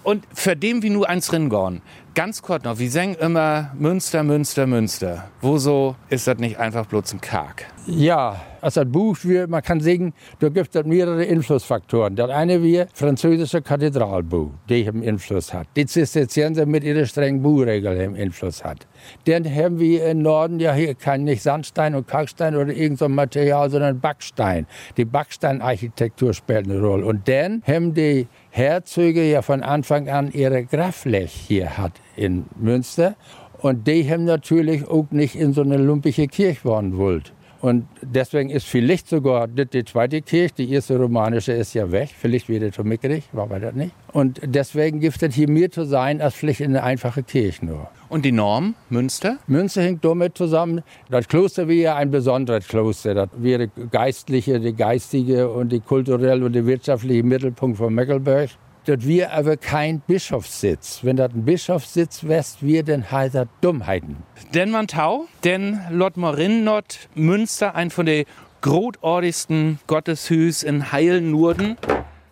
Und 0.02 0.24
für 0.32 0.56
dem 0.56 0.82
wie 0.82 0.90
nur 0.90 1.08
eins 1.08 1.32
ringorn, 1.32 1.82
ganz 2.14 2.42
kurz 2.42 2.64
noch, 2.64 2.78
wir 2.78 2.90
sagen 2.90 3.14
immer 3.14 3.72
Münster, 3.78 4.22
Münster, 4.22 4.66
Münster. 4.66 5.28
Wo 5.40 5.94
ist 6.08 6.26
das 6.26 6.38
nicht 6.38 6.58
einfach 6.58 6.86
bloß 6.86 7.14
ein 7.14 7.20
Karg? 7.20 7.66
Ja, 7.86 8.40
als 8.60 8.74
das 8.74 8.84
Buch, 8.86 9.16
wir, 9.22 9.46
man 9.46 9.62
kann 9.62 9.80
sagen, 9.80 10.12
da 10.40 10.48
gibt 10.48 10.74
es 10.74 10.84
mehrere 10.84 11.26
Einflussfaktoren. 11.26 12.16
Das 12.16 12.28
eine 12.28 12.62
wie 12.62 12.84
französische 12.92 13.62
Kathedralbuch, 13.62 14.50
die 14.68 14.86
einen 14.86 15.02
Einfluss 15.02 15.54
hat. 15.54 15.68
Die 15.76 15.86
Zisterzienser 15.86 16.66
mit 16.66 16.84
ihrer 16.84 17.06
strengen 17.06 17.40
Buchregel 17.40 17.98
einen 17.98 18.16
Einfluss 18.16 18.64
hat. 18.64 18.86
Dann 19.24 19.44
haben 19.44 19.78
wir 19.78 20.06
im 20.08 20.22
Norden 20.22 20.60
ja 20.60 20.74
hier 20.74 20.94
kein 20.94 21.24
nicht 21.24 21.42
Sandstein 21.42 21.94
und 21.94 22.08
Kalkstein 22.08 22.56
oder 22.56 22.68
irgendein 22.68 22.96
so 22.96 23.08
Material, 23.08 23.70
sondern 23.70 24.00
Backstein. 24.00 24.66
Die 24.96 25.04
Backsteinarchitektur 25.04 26.34
spielt 26.34 26.68
eine 26.68 26.80
Rolle. 26.80 27.06
Und 27.06 27.28
dann 27.28 27.62
haben 27.66 27.94
die 27.94 28.26
Herzöge 28.58 29.22
ja 29.22 29.40
von 29.40 29.62
Anfang 29.62 30.08
an 30.08 30.32
ihre 30.32 30.64
Graflech 30.64 31.32
hier 31.32 31.78
hat 31.78 31.92
in 32.16 32.46
Münster. 32.56 33.14
Und 33.58 33.86
die 33.86 34.10
haben 34.10 34.24
natürlich 34.24 34.84
auch 34.88 35.06
nicht 35.12 35.36
in 35.36 35.52
so 35.52 35.60
eine 35.60 35.76
lumpige 35.76 36.26
Kirche 36.26 36.64
wohnen 36.64 36.98
wollt. 36.98 37.32
Und 37.60 37.86
deswegen 38.02 38.50
ist 38.50 38.66
vielleicht 38.66 39.08
sogar 39.08 39.48
die 39.48 39.84
zweite 39.84 40.22
Kirche, 40.22 40.54
die 40.58 40.72
erste 40.72 40.96
romanische 40.96 41.52
ist 41.52 41.74
ja 41.74 41.90
weg, 41.90 42.10
vielleicht 42.16 42.48
wieder 42.48 42.70
zu 42.70 42.84
mickrig, 42.84 43.24
war 43.32 43.48
das 43.48 43.74
nicht. 43.74 43.92
Und 44.12 44.40
deswegen 44.44 45.00
gibt 45.00 45.20
es 45.22 45.34
hier 45.34 45.50
mehr 45.50 45.70
zu 45.70 45.84
sein 45.84 46.20
als 46.20 46.34
vielleicht 46.34 46.62
eine 46.62 46.82
einfache 46.82 47.22
Kirche 47.22 47.66
nur. 47.66 47.88
Und 48.08 48.24
die 48.24 48.32
Norm, 48.32 48.74
Münster? 48.88 49.38
Münster 49.48 49.82
hängt 49.82 50.04
damit 50.04 50.38
zusammen. 50.38 50.82
Das 51.10 51.28
Kloster 51.28 51.68
wäre 51.68 51.80
ja 51.80 51.96
ein 51.96 52.10
besonderes 52.10 52.66
Kloster. 52.66 53.14
Das 53.14 53.28
wäre 53.36 53.68
geistliche, 53.68 54.60
die 54.60 54.72
geistige 54.72 55.50
und 55.50 55.70
die 55.70 55.80
kulturelle 55.80 56.44
und 56.44 56.52
die 56.52 56.64
wirtschaftliche 56.64 57.22
Mittelpunkt 57.22 57.76
von 57.76 57.92
Meckelberg. 57.92 58.50
Das 58.88 59.06
wir 59.06 59.34
aber 59.34 59.58
kein 59.58 60.00
Bischofssitz. 60.00 61.00
Wenn 61.02 61.16
das 61.16 61.34
ein 61.34 61.44
Bischofssitz 61.44 62.24
west, 62.24 62.62
wir 62.62 62.82
heißt 62.86 63.34
das 63.34 63.46
Dummheiten. 63.60 64.16
Denn 64.54 64.70
man 64.70 64.86
tau, 64.86 65.26
denn 65.44 65.78
Lot 65.90 66.16
Morin 66.16 66.64
not 66.64 66.98
Münster, 67.14 67.74
ein 67.74 67.90
von 67.90 68.06
den 68.06 68.24
großartigsten 68.62 69.78
Gotteshüs 69.86 70.62
in 70.62 70.90
Heilen. 70.90 71.34
Und 71.34 71.76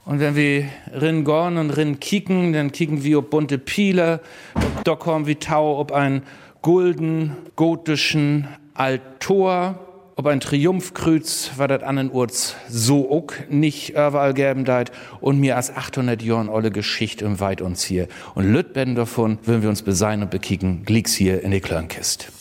wenn 0.06 0.34
wir 0.34 0.64
rin 0.94 1.24
gorn 1.24 1.58
und 1.58 1.76
rin 1.76 2.00
kicken, 2.00 2.54
dann 2.54 2.72
kicken 2.72 3.04
wir 3.04 3.18
ob 3.18 3.28
bunte 3.28 3.58
Piele, 3.58 4.20
da 4.84 4.94
kommen 4.94 5.26
wir 5.26 5.38
tau 5.38 5.78
ob 5.78 5.92
ein 5.92 6.22
gulden 6.62 7.36
gotischen 7.54 8.48
Altor 8.72 9.85
ob 10.18 10.26
ein 10.28 10.40
Triumphkreuz 10.40 11.50
war 11.56 11.68
das 11.68 11.82
an 11.82 11.96
den 11.96 12.10
Urz 12.10 12.56
so 12.70 13.10
auch 13.10 13.34
nicht 13.50 13.90
überall 13.90 14.32
geben 14.32 14.64
und 15.20 15.38
mir 15.38 15.56
als 15.56 15.76
800 15.76 16.22
Jahren 16.22 16.48
olle 16.48 16.70
Geschichte 16.70 17.26
im 17.26 17.38
Weit 17.38 17.60
uns 17.60 17.84
hier. 17.84 18.08
Und 18.34 18.50
Lütben 18.50 18.94
davon 18.94 19.38
würden 19.44 19.60
wir 19.60 19.68
uns 19.68 19.82
besein 19.82 20.22
und 20.22 20.30
bekicken, 20.30 20.86
glicks 20.86 21.12
hier 21.12 21.42
in 21.42 21.50
die 21.50 21.60
Klörnkist. 21.60 22.32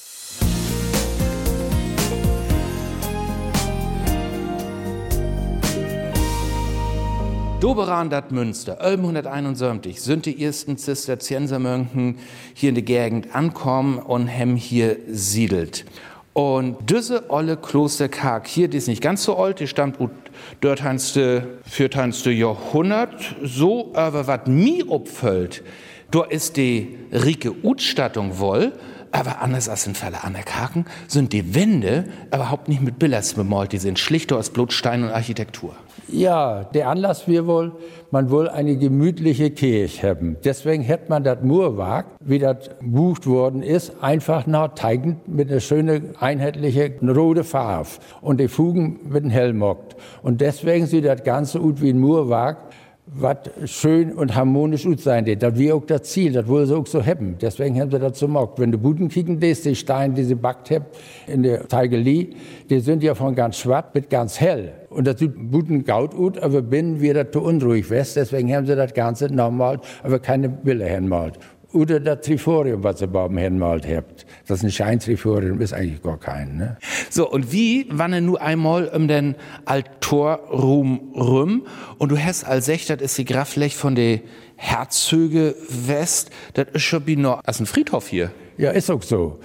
Doberan 7.60 8.10
dat 8.10 8.32
Münster, 8.32 8.80
1171, 8.80 10.02
sind 10.02 10.26
die 10.26 10.42
ersten 10.42 10.78
Zisterziensermönchen 10.78 12.20
hier 12.54 12.70
in 12.70 12.76
der 12.76 12.84
Gegend 12.84 13.36
ankommen 13.36 13.98
und 13.98 14.28
hem 14.28 14.56
hier 14.56 14.98
siedelt. 15.08 15.84
Und 16.36 16.90
diese 16.90 17.30
olle 17.30 17.56
Klosterkark 17.56 18.46
hier, 18.46 18.68
die 18.68 18.76
ist 18.78 18.90
nicht 18.90 19.02
ganz 19.02 19.24
so 19.24 19.38
alt, 19.38 19.62
die 19.62 19.68
stammt 19.68 20.02
ut 20.02 20.12
dort 20.60 20.82
führt 20.82 21.96
hanste 21.96 22.32
Jahrhundert. 22.32 23.38
So, 23.42 23.92
aber 23.94 24.28
was 24.28 24.42
mir 24.46 24.92
opfällt, 24.92 25.64
dort 26.12 26.34
ist 26.34 26.58
die 26.58 26.98
rike 27.14 27.54
Utstattung 27.64 28.38
wohl, 28.38 28.74
aber 29.14 29.42
anders 29.42 29.70
als 29.70 29.88
in 29.88 29.96
Falle 29.96 30.26
der 30.34 30.44
Karken 30.44 30.84
sind 31.08 31.32
die 31.32 31.56
Wände 31.56 32.04
überhaupt 32.28 32.68
nicht 32.68 32.82
mit 32.82 33.00
Billers 33.00 33.36
bemalt, 33.36 33.72
die 33.72 33.78
sind 33.78 33.98
schlichter 33.98 34.36
aus 34.36 34.50
Blutstein 34.50 35.04
und 35.04 35.12
Architektur. 35.12 35.74
Ja, 36.08 36.64
der 36.64 36.90
Anlass 36.90 37.28
wir 37.28 37.48
wohl, 37.48 37.72
man 38.12 38.30
will 38.30 38.48
eine 38.48 38.78
gemütliche 38.78 39.50
Kirche 39.50 40.10
haben. 40.10 40.38
Deswegen 40.44 40.84
hätte 40.84 41.10
man 41.10 41.24
das 41.24 41.42
Murwag, 41.42 42.06
wie 42.20 42.38
das 42.38 42.70
bucht 42.82 43.26
worden 43.26 43.64
ist, 43.64 44.04
einfach 44.04 44.46
nachteigend 44.46 45.28
mit 45.28 45.50
einer 45.50 45.60
schönen, 45.60 46.16
einheitlichen, 46.20 47.10
rote 47.10 47.44
Farbe 47.44 47.90
und 48.22 48.40
die 48.40 48.48
Fugen 48.48 49.00
mit 49.10 49.24
einem 49.24 49.32
Hellmockt. 49.32 49.96
Und 50.22 50.42
deswegen 50.42 50.86
sieht 50.86 51.06
das 51.06 51.24
Ganze 51.24 51.60
gut 51.60 51.82
wie 51.82 51.90
ein 51.90 52.00
Murwag, 52.00 52.58
was 53.08 53.38
schön 53.66 54.14
und 54.14 54.36
harmonisch 54.36 54.84
gut 54.84 55.00
sein 55.00 55.26
wird. 55.26 55.44
Das 55.44 55.58
wäre 55.58 55.76
auch 55.76 55.86
das 55.86 56.04
Ziel, 56.04 56.34
das 56.34 56.48
wollen 56.48 56.66
sie 56.66 56.76
auch 56.76 56.88
so 56.88 57.06
haben. 57.06 57.38
Deswegen 57.40 57.80
haben 57.80 57.92
sie 57.92 58.00
das 58.00 58.18
so 58.18 58.26
gemacht. 58.26 58.54
Wenn 58.58 58.72
du 58.72 58.80
Buden 58.80 59.10
kicken 59.10 59.40
lässt, 59.40 59.66
die 59.66 59.76
Steine, 59.76 60.16
die 60.16 60.24
sie 60.24 60.36
backt 60.36 60.72
haben 60.72 60.86
in 61.28 61.44
der 61.44 61.68
Teigelie, 61.68 62.30
die 62.70 62.80
sind 62.80 63.04
ja 63.04 63.14
von 63.14 63.36
ganz 63.36 63.60
schwarz 63.60 63.88
bis 63.94 64.10
ganz 64.10 64.40
hell. 64.40 64.74
Und 64.90 65.06
das 65.06 65.20
sieht 65.20 65.34
Buden 65.52 65.86
gaut 65.86 66.16
gut, 66.16 66.40
aber 66.40 66.62
binnen 66.62 67.00
wird 67.00 67.18
das 67.18 67.32
zu 67.32 67.42
unruhig 67.42 67.90
west. 67.90 68.16
Deswegen 68.16 68.54
haben 68.56 68.66
sie 68.66 68.76
das 68.76 68.94
Ganze 68.94 69.32
normal, 69.32 69.80
aber 70.02 70.20
keine 70.20 70.50
Bilder 70.50 70.88
hinmalt. 70.88 71.38
Oder 71.76 72.00
das 72.00 72.22
Triforium, 72.22 72.86
was 72.86 73.02
ihr 73.02 73.14
oben 73.14 73.38
hinmalt 73.38 73.86
habt. 73.86 74.26
Das 74.48 74.60
ist 74.60 74.64
ein 74.64 74.72
Scheintriforium, 74.72 75.60
ist 75.60 75.74
eigentlich 75.74 76.02
gar 76.02 76.18
kein. 76.18 76.56
Ne? 76.56 76.78
So, 77.10 77.30
und 77.30 77.52
wie, 77.52 77.88
wann 77.92 78.26
nur 78.26 78.42
einmal 78.42 78.88
um 78.88 79.10
den 79.10 79.36
Altorrum 79.66 81.12
rum 81.14 81.68
und 81.98 82.14
du 82.14 82.18
hast 82.18 82.46
als 82.46 82.68
Sech, 82.68 82.86
das 82.86 83.02
ist 83.02 83.18
die 83.18 83.26
Graflech 83.26 83.76
von 83.76 83.96
der 83.96 84.22
Herzöge 84.56 85.54
West, 85.68 86.30
das 86.54 86.68
ist 86.72 86.84
schon 86.84 87.06
wie 87.08 87.18
noch 87.18 87.42
als 87.44 87.60
ein 87.60 87.66
Friedhof 87.66 88.08
hier. 88.08 88.32
Ja, 88.58 88.72
ist 88.72 88.90
auch 88.90 89.04
so. 89.04 89.40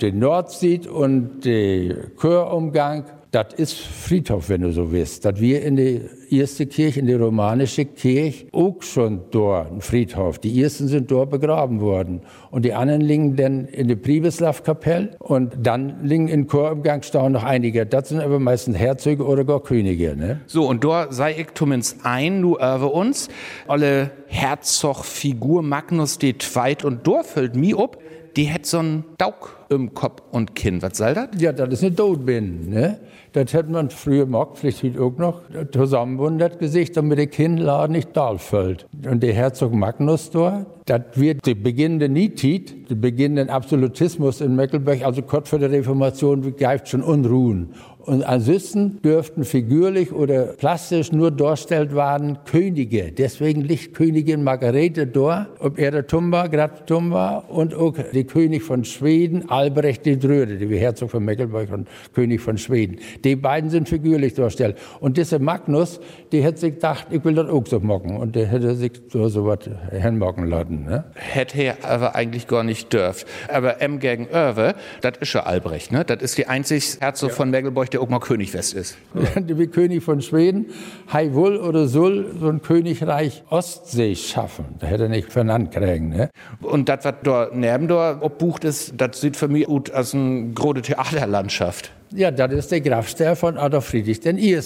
Den 0.00 0.20
Nordsied 0.20 0.86
und 0.86 1.44
der 1.44 2.16
Chörumgang 2.18 3.04
das 3.34 3.52
ist 3.54 3.74
Friedhof, 3.74 4.48
wenn 4.48 4.60
du 4.60 4.70
so 4.70 4.92
willst. 4.92 5.24
Das 5.24 5.40
wir 5.40 5.62
in 5.62 5.74
der 5.76 6.00
erste 6.30 6.66
Kirche, 6.66 7.00
in 7.00 7.06
der 7.06 7.20
romanische 7.20 7.84
Kirche, 7.84 8.46
auch 8.52 8.80
schon 8.80 9.22
dort 9.32 9.72
ein 9.72 9.80
Friedhof. 9.80 10.38
Die 10.38 10.62
ersten 10.62 10.86
sind 10.86 11.10
dort 11.10 11.30
begraben 11.30 11.80
worden. 11.80 12.20
Und 12.50 12.64
die 12.64 12.72
anderen 12.72 13.00
liegen 13.00 13.34
dann 13.36 13.66
in 13.66 13.88
der 13.88 13.96
Pribeslav-Kapelle. 13.96 15.16
Und 15.18 15.54
dann 15.60 16.04
liegen 16.04 16.28
in 16.28 16.46
Chorumgang 16.46 17.02
staunen 17.02 17.32
noch 17.32 17.44
einige. 17.44 17.86
Das 17.86 18.10
sind 18.10 18.20
aber 18.20 18.38
meistens 18.38 18.78
Herzöge 18.78 19.24
oder 19.24 19.44
gar 19.44 19.60
Könige. 19.60 20.16
Ne? 20.16 20.40
So, 20.46 20.68
und 20.68 20.84
dort 20.84 21.12
sei 21.12 21.32
ich 21.32 21.54
zumindest 21.54 21.98
ein, 22.04 22.40
nur 22.40 22.58
über 22.58 22.94
uns. 22.94 23.28
Alle 23.66 24.12
Herzogfigur 24.28 25.62
Magnus 25.62 26.18
die 26.18 26.38
Zweit 26.38 26.84
und 26.84 27.06
dort 27.06 27.26
fällt 27.26 27.56
mir 27.56 27.78
ob, 27.78 27.98
die 28.36 28.44
hätt 28.44 28.66
so 28.66 28.78
einen 28.78 29.04
Daug 29.18 29.56
im 29.68 29.94
Kopf 29.94 30.22
und 30.30 30.54
Kinn. 30.54 30.82
Was 30.82 30.98
soll 30.98 31.14
das? 31.14 31.28
Ja, 31.38 31.52
das 31.52 31.68
ist 31.74 31.84
eine 31.84 31.94
Todbin. 31.94 32.70
Ne? 32.70 32.98
Das 33.32 33.52
hätte 33.52 33.70
man 33.70 33.90
früher 33.90 34.26
gemacht, 34.26 34.50
vielleicht 34.54 34.98
auch 34.98 35.16
noch, 35.18 35.42
zusammenbunden, 35.72 36.38
das 36.38 36.58
Gesicht, 36.58 36.96
damit 36.96 37.18
der 37.18 37.26
Kinnladen 37.26 37.96
nicht 37.96 38.16
dalfällt. 38.16 38.86
Und 39.10 39.22
der 39.22 39.34
Herzog 39.34 39.74
Magnus 39.74 40.30
da, 40.30 40.66
das 40.86 41.02
wird 41.14 41.44
die 41.44 41.54
beginnende 41.54 42.08
Nietit, 42.08 42.90
der 42.90 42.94
beginnende 42.94 43.52
Absolutismus 43.52 44.40
in 44.40 44.54
Mecklenburg, 44.54 45.04
also 45.04 45.22
kurz 45.22 45.48
vor 45.48 45.58
der 45.58 45.72
Reformation, 45.72 46.56
greift 46.56 46.88
schon 46.88 47.02
Unruhen. 47.02 47.70
Und 48.06 48.22
ansonsten 48.22 49.00
dürften 49.02 49.44
figürlich 49.44 50.12
oder 50.12 50.44
plastisch 50.44 51.10
nur 51.10 51.30
dargestellt 51.30 51.94
werden 51.94 52.38
Könige. 52.44 53.12
Deswegen 53.12 53.62
liegt 53.62 53.94
Königin 53.94 54.44
Margarete 54.44 55.06
da, 55.06 55.46
ob 55.58 55.78
er 55.78 55.90
der 55.90 56.06
Tumba, 56.06 56.48
Graf 56.48 56.84
Tumba 56.84 57.44
und 57.48 57.74
auch 57.74 57.94
der 57.94 58.24
König 58.24 58.62
von 58.62 58.84
Schweden, 58.84 59.48
Albrecht 59.48 60.04
die 60.04 60.18
Dröde, 60.18 60.58
der 60.58 60.78
Herzog 60.78 61.12
von 61.12 61.24
Mecklenburg 61.24 61.72
und 61.72 61.88
König 62.14 62.42
von 62.42 62.58
Schweden. 62.58 62.98
Die 63.24 63.36
beiden 63.36 63.70
sind 63.70 63.88
figürlich 63.88 64.34
dargestellt. 64.34 64.76
Und 65.00 65.16
dieser 65.16 65.38
Magnus, 65.38 65.98
der 66.30 66.42
hätte 66.42 66.60
sich 66.60 66.74
gedacht, 66.74 67.06
ich 67.10 67.24
will 67.24 67.34
das 67.34 67.48
auch 67.48 67.66
so 67.66 67.80
machen. 67.80 68.18
Und 68.18 68.36
der 68.36 68.46
hätte 68.46 68.74
sich 68.74 68.92
so, 69.08 69.28
so 69.28 69.46
was 69.46 69.60
hinmachen 69.90 70.46
lassen. 70.46 70.84
Ne? 70.84 71.04
Hätte 71.14 71.62
er 71.62 71.76
aber 71.82 72.14
eigentlich 72.14 72.46
gar 72.48 72.64
nicht 72.64 72.92
dürft. 72.92 73.26
Aber 73.48 73.80
M 73.80 73.98
gegen 73.98 74.26
Irwe, 74.28 74.74
das 75.00 75.14
ist 75.20 75.32
ja 75.32 75.44
Albrecht, 75.44 75.90
ne? 75.90 76.04
Das 76.04 76.20
ist 76.20 76.36
die 76.36 76.46
einzig 76.46 76.98
Herzog 77.00 77.30
ja. 77.30 77.36
von 77.36 77.50
Mecklenburg, 77.50 77.93
der 77.94 78.08
mal 78.08 78.20
König 78.20 78.52
West 78.54 78.74
ist. 78.74 78.96
Wie 79.46 79.66
König 79.66 80.02
von 80.02 80.20
Schweden, 80.20 80.66
hei 81.12 81.32
wohl 81.34 81.56
oder 81.56 81.86
soll 81.86 82.26
so 82.38 82.48
ein 82.48 82.62
Königreich 82.62 83.42
Ostsee 83.50 84.14
schaffen. 84.14 84.66
Da 84.78 84.86
hätte 84.86 85.04
er 85.04 85.08
nicht 85.08 85.32
vernannt 85.32 85.72
kriegen. 85.72 86.10
Ne? 86.10 86.30
Und 86.60 86.88
das, 86.88 87.04
was 87.04 87.14
da 87.22 87.48
neben 87.52 87.88
da 87.88 88.20
obbucht 88.20 88.64
ist, 88.64 88.94
das 88.96 89.20
sieht 89.20 89.36
für 89.36 89.48
mich 89.48 89.68
aus 89.68 89.90
als 89.92 90.14
eine 90.14 90.52
große 90.52 90.82
Theaterlandschaft. 90.82 91.92
Ja, 92.14 92.30
das 92.30 92.52
ist 92.52 92.70
der 92.70 92.80
Grafster 92.80 93.36
von 93.36 93.56
Adolf 93.56 93.86
Friedrich 93.86 94.24
I. 94.24 94.60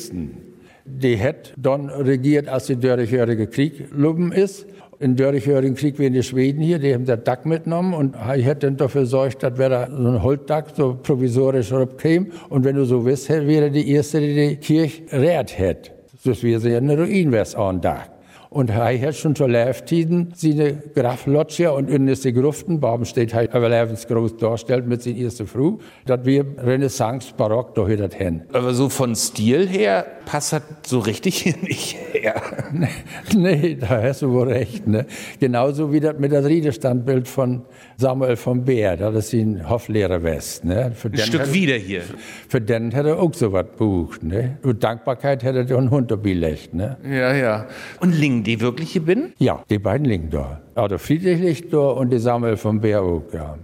Die 0.84 1.20
hat 1.20 1.52
dann 1.56 1.90
regiert, 1.90 2.48
als 2.48 2.66
der 2.66 2.76
Dörrichjährige 2.76 3.46
Krieg 3.46 3.88
luben 3.90 4.32
ist. 4.32 4.66
In 5.00 5.14
Dörrichjährigen 5.14 5.76
Krieg 5.76 6.00
waren 6.00 6.12
die 6.12 6.24
Schweden 6.24 6.60
hier, 6.60 6.80
die 6.80 6.92
haben 6.92 7.04
das 7.04 7.22
Dack 7.22 7.46
mitgenommen 7.46 7.94
und 7.94 8.16
ich 8.36 8.44
hätte 8.44 8.66
dann 8.66 8.76
dafür 8.76 9.02
gesorgt, 9.02 9.44
dass 9.44 9.56
wir 9.56 9.68
da 9.68 9.88
so 9.88 10.08
ein 10.08 10.22
Holtdack 10.22 10.70
so 10.76 10.98
provisorisch 11.00 11.72
käme. 11.98 12.26
Und 12.48 12.64
wenn 12.64 12.74
du 12.74 12.84
so 12.84 13.04
wisst, 13.04 13.28
wäre 13.28 13.70
die 13.70 13.88
erste, 13.92 14.20
die 14.20 14.34
die 14.34 14.56
Kirche 14.56 15.02
rät 15.12 15.56
hätte. 15.56 15.92
Das 16.24 16.42
wäre 16.42 16.68
ja 16.68 16.78
eine 16.78 16.98
Ruin, 16.98 17.30
wär's 17.30 17.54
an 17.54 17.80
Dach. 17.80 18.08
Und 18.50 18.74
hat 18.74 19.14
schon 19.14 19.34
zur 19.36 19.48
Leftiden 19.48 20.32
seine 20.34 20.74
Graflodge 20.94 21.70
und 21.72 21.90
in 21.90 22.06
die 22.06 22.32
Gruften, 22.32 22.80
warum 22.80 23.04
steht 23.04 23.34
er 23.34 23.54
überlebensgroß 23.54 24.36
darstellt 24.38 24.86
mit 24.86 25.02
seiner 25.02 25.18
ersten 25.18 25.46
Frau, 25.46 25.78
dass 26.06 26.24
wir 26.24 26.44
Renaissance, 26.56 27.32
Barock, 27.36 27.74
da 27.74 27.86
hört 27.86 28.00
das 28.00 28.14
hin. 28.14 28.42
Aber 28.52 28.72
so 28.72 28.88
von 28.88 29.14
Stil 29.14 29.68
her 29.68 30.06
passt 30.24 30.52
das 30.52 30.62
so 30.86 30.98
richtig 30.98 31.38
hier 31.42 31.54
nicht 31.62 31.96
her. 32.12 32.40
nee, 33.36 33.76
da 33.78 34.02
hast 34.02 34.22
du 34.22 34.30
wohl 34.30 34.48
recht. 34.48 34.86
Ne? 34.86 35.06
Genauso 35.40 35.92
wie 35.92 36.00
das 36.00 36.18
mit 36.18 36.32
das 36.32 36.44
Riedestandbild 36.44 37.28
von 37.28 37.62
Samuel 37.96 38.36
von 38.36 38.64
Beer, 38.64 38.96
das 38.96 39.14
ist 39.14 39.32
ein 39.34 39.68
Hoflehrer 39.68 40.22
West. 40.22 40.64
Ne? 40.64 40.92
Für 40.94 41.08
ein 41.08 41.18
Stück 41.18 41.52
wieder 41.52 41.76
hier. 41.76 42.02
Für 42.48 42.60
den 42.60 42.90
hätte 42.92 43.10
er 43.10 43.18
auch 43.18 43.32
so 43.34 43.52
was 43.52 43.66
bucht. 43.76 44.22
Ne? 44.22 44.58
Und 44.62 44.82
Dankbarkeit 44.82 45.42
hätte 45.42 45.66
er 45.68 45.78
einen 45.78 45.90
Hund 45.90 46.22
billigt. 46.22 46.74
Ne? 46.74 46.96
Ja, 47.04 47.34
ja. 47.34 47.66
Und 48.00 48.12
Ling 48.12 48.37
liegen 48.38 48.44
die 48.44 48.60
wirklich 48.60 48.92
hier 48.92 49.02
bin? 49.02 49.32
Ja, 49.38 49.64
die 49.68 49.78
beiden 49.78 50.06
liegen 50.06 50.30
da. 50.30 50.60
Also 50.74 50.98
Friedrich 50.98 51.40
liegt 51.40 51.72
da 51.72 51.78
und 51.78 52.10
die 52.10 52.18
Samuel 52.18 52.56
von 52.56 52.78
auch, 52.78 53.22
ja. 53.32 53.56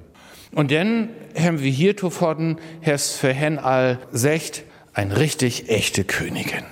Und 0.55 0.71
dann 0.71 1.11
haben 1.37 1.61
wir 1.61 1.71
hier 1.71 1.97
zuvor, 1.97 2.37
Herrs 2.81 3.13
für 3.13 3.33
Hen 3.33 3.59
all 3.59 3.99
secht, 4.13 4.65
ein 4.93 5.13
richtig 5.13 5.69
echte 5.69 6.05
Königin. 6.05 6.65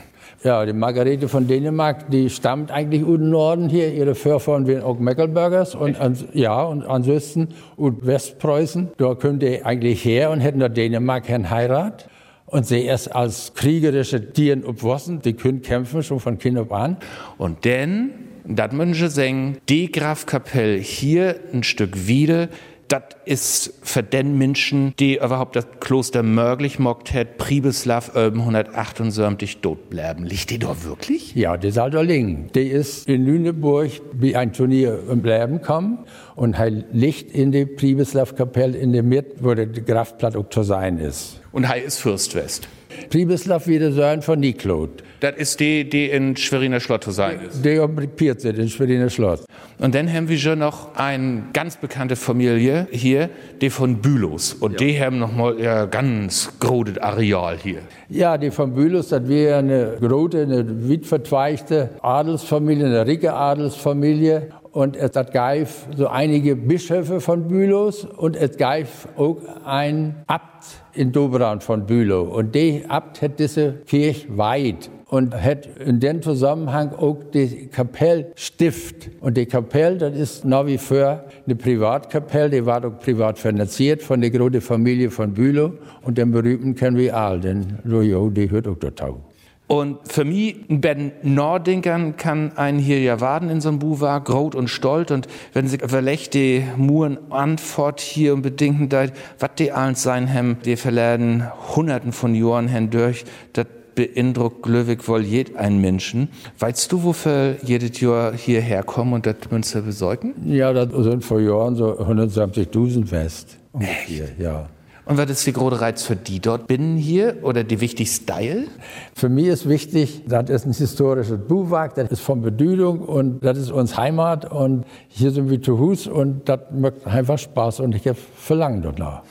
Ja, 0.45 0.65
die 0.67 0.73
Margarete 0.73 1.29
von 1.29 1.47
Dänemark, 1.47 2.11
die 2.11 2.29
stammt 2.29 2.73
eigentlich 2.73 3.05
aus 3.05 3.17
dem 3.17 3.31
Norden 3.31 3.69
hier. 3.69 3.95
Ihre 3.95 4.17
Vorfahren 4.17 4.67
waren 4.67 4.83
auch 4.83 4.99
Mecklenburgers 4.99 5.77
und 5.77 6.01
an, 6.01 6.17
ja, 6.33 6.63
und 6.65 6.85
ansonsten 6.85 7.49
aus 7.77 7.93
Westpreußen. 8.01 8.91
Da 8.99 9.15
könnte 9.15 9.47
ihr 9.47 9.67
eigentlich 9.67 10.05
her 10.05 10.31
und 10.31 10.41
hätten 10.41 10.59
da 10.59 10.69
Dänemark 10.69 11.29
Herrn 11.29 11.49
Heirat 11.49 12.09
und 12.53 12.67
sie 12.67 12.85
erst 12.85 13.15
als 13.15 13.55
kriegerische 13.55 14.33
Tieren 14.33 14.65
obwossen, 14.65 15.23
die 15.23 15.33
können 15.33 15.63
kämpfen 15.63 16.03
schon 16.03 16.21
von 16.21 16.39
Kind 16.39 16.71
an. 16.71 16.99
Und 17.39 17.65
dann, 17.65 18.11
das 18.45 18.73
Mönche 18.73 19.09
singen, 19.09 19.57
die 19.71 19.91
Grafkapelle 19.91 20.77
hier 20.77 21.41
ein 21.53 21.63
Stück 21.63 22.07
wieder, 22.07 22.51
das 22.93 23.03
ist 23.25 23.75
für 23.83 24.03
den 24.03 24.37
Menschen, 24.37 24.95
die 24.99 25.17
überhaupt 25.17 25.57
das 25.57 25.67
Kloster 25.81 26.23
möglich 26.23 26.79
mockt 26.79 27.15
hat, 27.15 27.39
Pribeslav 27.39 28.15
1178 28.15 29.59
tot 29.63 29.89
bleiben. 29.89 30.27
Liegt 30.27 30.51
die 30.51 30.59
da 30.59 30.77
wirklich? 30.85 31.35
Ja, 31.35 31.57
die 31.57 31.71
soll 31.71 31.91
da 31.91 32.03
liegen. 32.03 32.51
Die 32.55 32.69
ist 32.69 33.09
in 33.09 33.25
Lüneburg 33.25 33.91
wie 34.13 34.37
ein 34.37 34.53
Turnier 34.53 34.99
im 35.11 35.23
Bleiben 35.23 35.63
kommen 35.63 36.01
und 36.35 36.59
er 36.59 36.69
liegt 36.69 37.33
in 37.35 37.51
die 37.51 37.65
Pribeslav-Kapelle 37.65 38.77
in 38.77 38.93
der 38.93 39.03
Mitte, 39.03 39.37
wo 39.41 39.55
der 39.55 39.67
Grafplatt 39.67 40.37
auch 40.37 40.51
zu 40.51 40.63
sein 40.63 40.99
ist. 40.99 41.41
Und 41.51 41.65
er 41.65 41.83
ist 41.83 41.99
Fürstwest. 41.99 42.69
Pribeslav 43.09 43.67
wie 43.67 43.79
der 43.79 43.93
Sohn 43.93 44.21
von 44.21 44.39
Niklot. 44.39 45.03
Das 45.21 45.37
ist 45.37 45.61
die, 45.61 45.89
die 45.89 46.11
in 46.11 46.37
Schweriner 46.37 46.81
Schloss 46.81 47.01
zu 47.01 47.11
sein 47.11 47.41
ist. 47.49 47.65
Die 47.65 47.79
oblipiert 47.79 48.41
sind 48.41 48.59
in 48.59 48.69
Schweriner 48.69 49.09
Schloss. 49.09 49.45
Und 49.79 49.95
dann 49.95 50.13
haben 50.13 50.29
wir 50.29 50.39
schon 50.39 50.61
noch 50.61 50.95
eine 50.95 51.45
ganz 51.53 51.77
bekannte 51.77 52.17
Familie 52.17 52.87
hier, 52.91 53.31
die 53.61 53.71
von 53.71 53.97
Bülows. 53.97 54.55
Und 54.55 54.73
ja. 54.73 54.87
die 54.87 55.01
haben 55.01 55.19
noch 55.19 55.33
mal 55.33 55.59
ja, 55.59 55.87
ganz 55.87 56.53
großes 56.61 56.99
Areal 56.99 57.57
hier. 57.57 57.81
Ja, 58.09 58.39
die 58.39 58.51
von 58.51 58.75
Bülows, 58.75 59.09
das 59.09 59.27
wäre 59.29 59.59
eine 59.59 59.97
große, 60.01 60.43
eine 60.43 60.89
witvertweigte 60.89 61.91
Adelsfamilie, 62.01 62.87
eine 62.87 63.07
ricke 63.07 63.33
Adelsfamilie. 63.33 64.49
Und 64.73 64.97
es 64.97 65.15
hat 65.17 65.33
geif 65.33 65.87
so 65.97 66.09
einige 66.09 66.57
Bischöfe 66.57 67.21
von 67.21 67.47
Bülows 67.47 68.05
und 68.05 68.37
es 68.37 68.57
geif 68.57 69.07
auch 69.17 69.37
ein 69.67 70.15
Abt 70.27 70.65
in 70.95 71.13
Dobran 71.13 71.61
von 71.61 71.85
Bülow. 71.85 72.23
Und 72.23 72.55
der 72.55 72.91
Abt 72.91 73.21
hat 73.21 73.39
diese 73.39 73.73
Kirche 73.87 74.27
weit 74.37 74.91
und 75.13 75.35
hat 75.35 75.67
in 75.67 76.01
dem 76.01 76.23
Zusammenhang 76.23 76.95
auch 76.95 77.19
die 77.35 77.67
Kapelle 77.67 78.33
Stift. 78.35 79.11
Und 79.21 79.37
die 79.37 79.45
Kapelle, 79.45 79.99
das 79.99 80.17
ist 80.17 80.45
nach 80.47 80.65
wie 80.65 80.79
vor 80.79 81.25
eine 81.45 81.55
Privatkapelle, 81.55 82.49
die 82.49 82.65
war 82.65 82.83
auch 82.83 82.99
privat 82.99 83.39
finanziert 83.39 84.03
von 84.03 84.23
der 84.23 84.31
großen 84.31 84.63
Familie 84.63 85.11
von 85.11 85.35
Bülow. 85.35 85.73
Und 86.01 86.17
den 86.17 86.31
berühmten 86.31 86.75
kennen 86.75 86.97
wir 86.97 87.15
alle, 87.15 87.41
denn 87.41 87.79
Lojo, 87.85 88.31
die 88.31 88.51
hört 88.51 88.67
auch 88.67 88.79
dazu. 88.79 89.19
Und 89.67 89.99
für 90.11 90.25
mich, 90.25 90.57
Ben 90.69 91.13
Nordinkern 91.23 92.17
kann 92.17 92.53
ein 92.57 92.79
hier 92.79 93.01
ja 93.01 93.21
warten 93.21 93.51
in 93.51 93.61
so 93.61 93.69
einem 93.69 93.81
Buvar, 93.81 94.23
grot 94.23 94.55
und 94.55 94.69
stolz. 94.69 95.11
Und 95.11 95.29
wenn 95.53 95.69
sich 95.69 95.83
vielleicht 95.87 96.33
die 96.33 96.65
Muren 96.79 97.19
antwort 97.29 98.01
hier 98.01 98.33
und 98.33 98.41
bedingt, 98.41 98.95
was 98.95 99.51
die 99.59 99.73
alles 99.73 100.03
sein 100.03 100.33
haben, 100.33 100.57
die 100.65 100.77
verladen 100.77 101.49
hunderten 101.77 102.13
von 102.13 102.35
Jahren 102.35 102.69
hindurch, 102.69 103.27
das 103.53 103.67
beeindruckt 103.95 104.63
glücklich 104.63 105.07
wohl 105.09 105.23
jed 105.23 105.57
ein 105.57 105.81
Menschen. 105.81 106.29
Weißt 106.59 106.91
du, 106.93 107.03
wofür 107.03 107.57
jedes 107.63 108.01
Jahr 108.01 108.33
hierher 108.33 108.83
kommen 108.83 109.13
und 109.13 109.27
das 109.27 109.37
Münster 109.51 109.83
besorgen? 109.83 110.35
Ja, 110.47 110.73
das 110.73 110.89
sind 111.05 111.25
vor 111.25 111.41
Jahren 111.41 111.77
so 111.77 111.99
170.000 111.99 113.11
West. 113.11 113.59
Echt? 113.79 114.39
Ja. 114.39 114.69
Und 115.05 115.19
was 115.19 115.29
ist 115.31 115.47
die 115.47 115.53
große 115.53 115.81
Reiz 115.81 116.05
für 116.05 116.15
die 116.15 116.39
dort 116.39 116.69
binnen 116.69 116.97
hier 116.97 117.39
oder 117.43 117.65
die 117.65 117.81
wichtigste 117.81 118.23
Style? 118.23 118.67
Für 119.15 119.29
mich 119.29 119.47
ist 119.47 119.69
wichtig, 119.69 120.23
das 120.29 120.49
ist 120.49 120.65
ein 120.65 120.73
historisches 120.73 121.39
Buwag, 121.39 121.97
das 121.97 122.11
ist 122.13 122.21
von 122.21 122.41
Bedeutung 122.41 123.01
und 123.01 123.45
das 123.45 123.59
ist 123.59 123.73
uns 123.73 123.97
Heimat 123.97 124.51
und 124.51 124.85
hier 125.09 125.33
sind 125.33 125.51
wir 125.51 125.61
zu 125.61 125.79
Hus 125.79 126.07
und 126.07 126.49
das 126.49 126.61
macht 126.71 127.05
einfach 127.05 127.39
Spaß 127.39 127.81
und 127.81 127.97
ich 127.97 128.07
habe 128.07 128.19
Verlangen 128.37 128.83
dort 128.83 129.01
nach. 129.01 129.23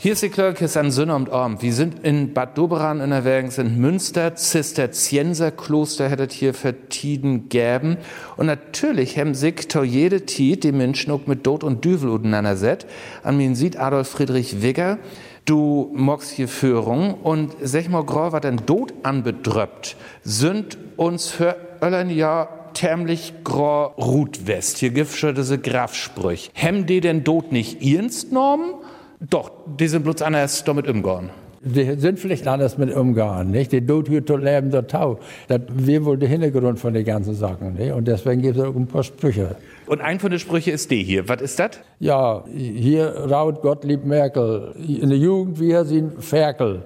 Hier 0.00 0.12
ist 0.12 0.22
die 0.22 0.28
Klörkes 0.28 0.76
an 0.76 0.92
Sünner 0.92 1.16
und 1.16 1.28
Orm. 1.28 1.60
Wir 1.60 1.72
sind 1.72 2.04
in 2.04 2.32
Bad 2.32 2.56
Doberan 2.56 3.00
in 3.00 3.10
der 3.10 3.24
Wägen, 3.24 3.50
sind 3.50 3.76
Münster, 3.76 4.36
Zisterzienserkloster 4.36 6.08
hättet 6.08 6.30
hier 6.30 6.54
vertieden 6.54 7.48
gäben. 7.48 7.96
Und 8.36 8.46
natürlich 8.46 9.18
haben 9.18 9.34
sich 9.34 9.66
jede 9.82 10.24
Tiet 10.24 10.62
die 10.62 10.70
Menschen 10.70 11.10
auch 11.10 11.26
mit 11.26 11.42
Tod 11.42 11.64
und 11.64 11.84
Düvel 11.84 12.20
set. 12.56 12.86
An 13.24 13.38
mir 13.38 13.56
sieht 13.56 13.76
Adolf 13.76 14.06
Friedrich 14.06 14.62
Wigger, 14.62 14.98
du 15.46 15.90
magst 15.92 16.30
hier 16.30 16.46
Führung 16.46 17.14
und 17.14 17.56
sag 17.60 17.88
mal 17.88 18.04
grau, 18.04 18.30
was 18.30 18.42
denn 18.42 18.66
Tod 18.66 18.94
anbedröppt, 19.02 19.96
sind 20.22 20.78
uns 20.96 21.26
für 21.26 21.56
ein 21.80 22.10
Jahr 22.10 22.70
tämlich 22.72 23.32
grau 23.42 23.86
Rutwest. 23.98 24.78
Hier 24.78 24.90
gibt 24.90 25.10
schon 25.10 25.34
diese 25.34 25.58
Grafsprüch. 25.58 26.52
Hem 26.54 26.86
die 26.86 27.00
denn 27.00 27.24
Tod 27.24 27.50
nicht 27.50 27.82
ernst 27.82 28.30
normen? 28.30 28.74
Doch, 29.20 29.50
die 29.78 29.88
sind 29.88 30.04
bloß 30.04 30.22
anders 30.22 30.62
damit 30.64 30.88
umgegangen. 30.88 31.30
Die 31.60 31.96
sind 31.98 32.20
vielleicht 32.20 32.46
anders 32.46 32.78
mit 32.78 32.94
umgegangen, 32.94 33.50
nicht? 33.50 33.72
Die 33.72 33.84
Tod 33.84 34.06
hier 34.08 34.22
leben 34.38 34.70
der 34.70 34.86
Tau. 34.86 35.18
Das 35.48 35.60
wäre 35.68 36.04
wohl 36.04 36.16
der 36.16 36.28
Hintergrund 36.28 36.78
von 36.78 36.94
den 36.94 37.04
ganzen 37.04 37.34
Sachen, 37.34 37.74
nicht? 37.74 37.92
Und 37.92 38.06
deswegen 38.06 38.42
gibt 38.42 38.56
es 38.56 38.64
auch 38.64 38.76
ein 38.76 38.86
paar 38.86 39.02
Sprüche. 39.02 39.56
Und 39.86 40.00
ein 40.00 40.20
von 40.20 40.30
den 40.30 40.38
Sprüchen 40.38 40.72
ist 40.72 40.88
die 40.92 41.02
hier. 41.02 41.28
Was 41.28 41.42
ist 41.42 41.58
das? 41.58 41.70
Ja, 41.98 42.44
hier 42.54 43.08
raut 43.28 43.60
Gottlieb 43.60 44.04
Merkel. 44.04 44.72
In 44.86 45.08
der 45.08 45.18
Jugend 45.18 45.58
wir 45.58 45.84
sind 45.84 46.22
Ferkel. 46.22 46.82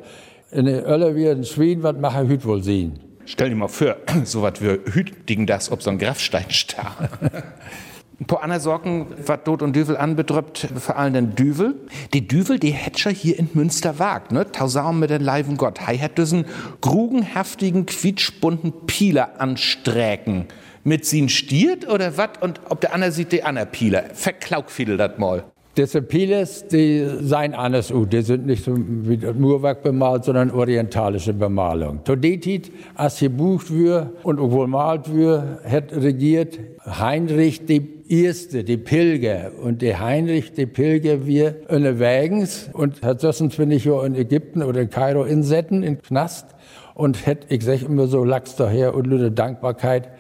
In 0.50 0.64
der 0.64 0.88
Ölle 0.88 1.14
wir 1.16 1.32
ein 1.32 1.44
Schwein, 1.44 1.82
was 1.82 1.96
mache 1.98 2.26
Hüt 2.26 2.44
wohl 2.46 2.62
sehen? 2.62 2.98
Stell 3.26 3.50
dir 3.50 3.56
mal 3.56 3.68
vor, 3.68 3.96
so 4.24 4.40
was 4.40 4.62
wir 4.62 4.78
hütigen 4.90 5.46
das 5.46 5.70
ob 5.70 5.82
so 5.82 5.90
ein 5.90 5.98
Grafsteinstar. 5.98 6.96
Po 8.26 8.36
Anna 8.36 8.60
Sorgen, 8.60 9.06
was 9.26 9.40
Dod 9.44 9.62
und 9.62 9.74
Düvel 9.74 9.96
anbedrückt, 9.96 10.68
vor 10.78 10.96
allem 10.96 11.14
den 11.14 11.34
Düvel. 11.34 11.74
Die 12.12 12.26
Düvel, 12.26 12.58
die 12.58 12.72
Hetscher 12.72 13.10
hier 13.10 13.38
in 13.38 13.48
Münster 13.54 13.98
wagt, 13.98 14.32
ne? 14.32 14.50
Tausam 14.50 15.00
mit 15.00 15.10
den 15.10 15.22
Leiben 15.22 15.56
Gott. 15.56 15.86
Hei 15.86 15.98
hat 15.98 16.18
diesen 16.18 16.44
grugenhaftigen, 16.80 17.86
quietschbunten 17.86 18.86
Pieler 18.86 19.40
ansträken. 19.40 20.46
Mit 20.84 21.06
sin 21.06 21.28
stiert 21.28 21.88
oder 21.88 22.16
was? 22.16 22.30
Und 22.40 22.60
ob 22.68 22.80
der 22.80 22.94
Anna 22.94 23.10
sieht, 23.10 23.32
die 23.32 23.44
Anna 23.44 23.64
Pieler. 23.64 24.04
Verklaug 24.14 24.70
viel 24.70 24.96
dat 24.96 25.18
mal. 25.18 25.44
Diese 25.74 26.02
Piles, 26.02 26.66
die 26.68 27.06
seien 27.22 27.54
anders 27.54 27.90
uh, 27.90 28.04
die 28.04 28.20
sind 28.20 28.44
nicht 28.44 28.62
so 28.62 28.76
das 28.76 29.34
Murwerk 29.34 29.82
bemalt, 29.82 30.24
sondern 30.24 30.50
orientalische 30.50 31.32
Bemalung. 31.32 32.04
Todetit, 32.04 32.70
als 32.94 33.20
gebucht 33.20 33.72
wird 33.72 34.08
und 34.22 34.38
obwohl 34.38 34.66
malt 34.66 35.14
wird, 35.14 35.64
hat 35.64 35.90
regiert 35.94 36.58
Heinrich 36.84 37.64
die 37.64 38.02
Erste, 38.06 38.64
die 38.64 38.76
Pilger. 38.76 39.52
Und 39.62 39.80
der 39.80 40.00
Heinrich, 40.00 40.52
die 40.52 40.66
Pilger, 40.66 41.26
wir 41.26 41.56
unterwegs 41.68 42.68
und 42.74 43.00
hat 43.00 43.24
das 43.24 43.40
ich 43.40 43.86
in 43.86 44.14
Ägypten 44.14 44.62
oder 44.62 44.82
in 44.82 44.90
Kairo 44.90 45.24
insetten, 45.24 45.82
in 45.82 46.02
Knast. 46.02 46.48
Und 46.94 47.26
hat, 47.26 47.46
ich 47.48 47.64
sag 47.64 47.80
immer 47.80 48.06
so, 48.08 48.22
lachs 48.22 48.56
daher 48.56 48.94
und 48.94 49.06
lüde 49.06 49.32
Dankbarkeit 49.32 50.10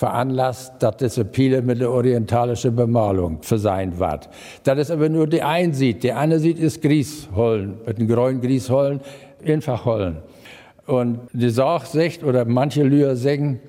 veranlasst, 0.00 0.82
dass 0.82 0.96
das 0.96 1.24
Pile 1.30 1.60
mit 1.60 1.78
der 1.78 1.90
orientalischen 1.90 2.74
Bemalung 2.74 3.42
verseint 3.42 3.98
wird. 3.98 4.30
Das 4.64 4.78
ist 4.78 4.90
aber 4.90 5.10
nur 5.10 5.26
die 5.26 5.42
eine 5.42 5.74
sieht. 5.74 6.02
Die 6.02 6.12
andere 6.12 6.40
sieht 6.40 6.58
ist 6.58 6.80
Grieshollen, 6.80 7.74
mit 7.86 7.98
einem 7.98 8.08
grünen 8.08 8.40
Grieshollen, 8.40 9.00
einfach 9.46 9.84
Hollen. 9.84 10.16
Und 10.86 11.20
die 11.34 11.50
Sach 11.50 11.84
sagt, 11.84 12.24
oder 12.24 12.46
manche 12.46 12.82
Lüher 12.82 13.14
sagen, 13.14 13.60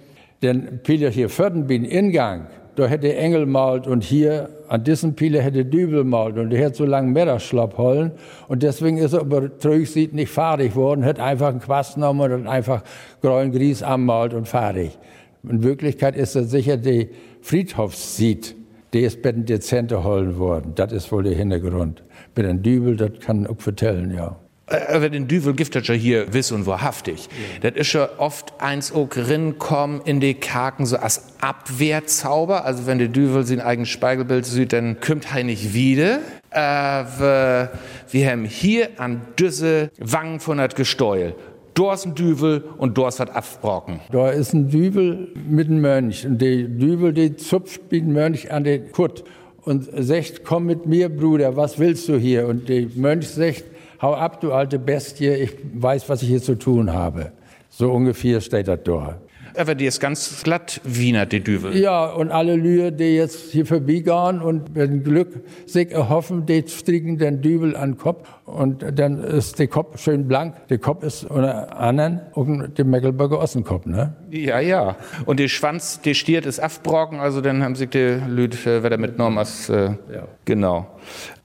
denn 0.42 0.80
Pile 0.84 1.10
hier 1.10 1.30
vierten 1.30 1.68
bin 1.68 1.84
Ingang, 1.84 2.48
da 2.78 2.88
hätte 2.88 3.14
Engel 3.14 3.46
malt 3.46 3.86
und 3.86 4.02
hier 4.02 4.50
an 4.70 4.86
diesem 4.86 5.16
Pile 5.16 5.42
hätte 5.42 5.66
Dübel 5.66 6.06
malt 6.06 6.38
und 6.38 6.50
der 6.50 6.62
hätte 6.62 6.78
so 6.78 6.86
lange 6.86 7.12
Meerschlapp 7.12 7.78
holen 7.78 8.12
und 8.48 8.64
deswegen 8.64 8.98
ist 8.98 9.12
er 9.12 9.20
aber 9.20 9.50
sieht 9.84 10.14
nicht 10.14 10.32
fertig 10.32 10.78
worden, 10.78 11.04
hat 11.04 11.20
einfach 11.20 11.50
einen 11.50 11.60
Quast 11.60 11.96
genommen 11.96 12.32
und 12.32 12.48
einfach 12.48 12.84
grünen 13.22 13.52
Gries 13.52 13.84
ammalt 13.84 14.34
und 14.34 14.48
fertig. 14.48 14.98
In 15.44 15.64
Wirklichkeit 15.64 16.16
ist 16.16 16.36
das 16.36 16.52
sicher 16.52 16.78
die 16.78 17.10
Friedhofssied, 17.42 18.56
die 18.94 19.00
ist 19.02 19.22
bei 19.22 19.32
den 19.32 19.46
Dezente 19.46 20.04
holen 20.04 20.38
worden. 20.38 20.74
Das 20.76 20.92
ist 20.92 21.12
wohl 21.12 21.24
der 21.24 21.36
Hintergrund. 21.36 22.04
Bei 22.36 22.44
den 22.44 22.62
Dübel, 22.62 22.96
das 22.96 23.12
kann 23.20 23.44
ich 23.44 23.50
auch 23.50 23.60
vertellen, 23.60 24.14
ja. 24.14 24.38
Äh, 24.68 24.96
aber 24.96 25.10
den 25.10 25.28
Düvel 25.28 25.54
gibt 25.54 25.76
das 25.76 25.88
ja 25.88 25.94
hier 25.94 26.34
wiss 26.34 26.52
und 26.52 26.66
wahrhaftig. 26.66 27.28
Ja. 27.62 27.70
Das 27.70 27.80
ist 27.80 27.94
ja 27.94 28.10
oft 28.18 28.54
eins 28.62 28.92
auch 28.92 29.10
kommen 29.58 30.02
in 30.06 30.20
die 30.20 30.34
Kaken 30.34 30.86
so 30.86 30.98
als 30.98 31.24
Abwehrzauber. 31.42 32.66
Also 32.66 32.86
wenn 32.86 33.00
der 33.00 33.08
Düvel 33.08 33.44
sein 33.46 33.62
eigenes 33.62 33.90
Spiegelbild 33.90 34.46
sieht, 34.46 34.74
dann 34.74 35.00
kommt 35.00 35.34
er 35.36 35.44
nicht 35.44 35.74
wieder. 35.74 36.20
Äh, 36.52 36.60
wir, 36.60 37.72
wir 38.10 38.30
haben 38.30 38.46
hier 38.46 38.90
an 38.98 39.22
Düsse 39.40 39.90
Wangen 40.00 40.40
von 40.40 40.58
das 40.58 40.76
Gesteuel. 40.76 41.36
Da 41.74 41.94
ist 41.94 42.06
ein 42.06 42.16
Düvel 42.16 42.64
und 42.78 42.98
da 42.98 43.08
ist 43.08 43.20
was 43.20 43.30
abgebrochen. 43.30 44.00
Da 44.12 44.30
ist 44.30 44.54
ein 44.54 44.70
Düvel 44.70 45.30
mit 45.48 45.68
einem 45.68 45.82
Mönch. 45.82 46.26
Und 46.26 46.42
der 46.42 46.64
Düvel, 46.64 47.14
der 47.14 47.38
zupft 47.38 47.92
den 47.92 48.12
Mönch 48.12 48.52
an 48.52 48.64
den 48.64 48.92
Kutt 48.92 49.24
und 49.64 49.88
sagt, 49.98 50.44
komm 50.44 50.66
mit 50.66 50.86
mir, 50.86 51.10
Bruder, 51.10 51.56
was 51.56 51.80
willst 51.80 52.10
du 52.10 52.18
hier? 52.18 52.48
Und 52.48 52.68
der 52.68 52.88
Mönch 52.96 53.30
sagt, 53.30 53.64
hau 54.02 54.14
ab, 54.14 54.42
du 54.42 54.52
alte 54.52 54.80
Bestie, 54.80 55.30
ich 55.30 55.56
weiß, 55.74 56.10
was 56.10 56.24
ich 56.24 56.30
hier 56.30 56.42
zu 56.42 56.56
tun 56.56 56.92
habe. 56.92 57.32
So 57.70 57.92
ungefähr 57.92 58.42
steht 58.42 58.68
das 58.68 58.80
da. 58.84 59.18
Aber 59.58 59.76
die 59.76 59.86
ist 59.86 60.00
ganz 60.00 60.44
glatt, 60.44 60.82
Wiener, 60.84 61.26
die 61.26 61.42
Düvel. 61.42 61.76
Ja, 61.78 62.06
und 62.06 62.32
alle 62.32 62.56
Lühe, 62.56 62.92
die 62.92 63.16
jetzt 63.16 63.52
hier 63.52 63.66
vorbeigehen 63.66 64.42
und 64.42 64.76
mit 64.76 65.04
Glück 65.04 65.44
sich 65.66 65.92
erhoffen, 65.92 66.46
die 66.46 66.64
stricken 66.68 67.18
den 67.18 67.42
Dübel 67.42 67.76
an 67.76 67.92
den 67.92 67.98
Kopf. 67.98 68.28
Und 68.46 68.86
dann 68.98 69.24
ist 69.24 69.60
der 69.60 69.68
Kopf 69.68 70.02
schön 70.02 70.28
blank. 70.28 70.56
Der 70.70 70.78
Kopf 70.78 71.04
ist 71.04 71.24
unter 71.24 71.78
anderem 71.78 72.20
und 72.34 72.78
der 72.78 72.86
Mecklenburger 72.86 73.40
Ossenkopf, 73.40 73.86
ne? 73.86 74.16
Ja, 74.30 74.60
ja. 74.60 74.96
Und 75.26 75.40
der 75.40 75.48
Schwanz, 75.48 76.02
der 76.02 76.14
Stiert 76.14 76.46
ist 76.46 76.60
abgebrochen, 76.60 77.20
also 77.20 77.42
dann 77.42 77.64
haben 77.64 77.76
sich 77.76 77.90
die 77.90 78.18
Lüde 78.28 78.58
äh, 78.70 78.84
wieder 78.84 78.98
mitgenommen 78.98 79.38
als, 79.38 79.70
äh, 79.70 79.92
ja. 80.14 80.28
genau. 80.46 80.88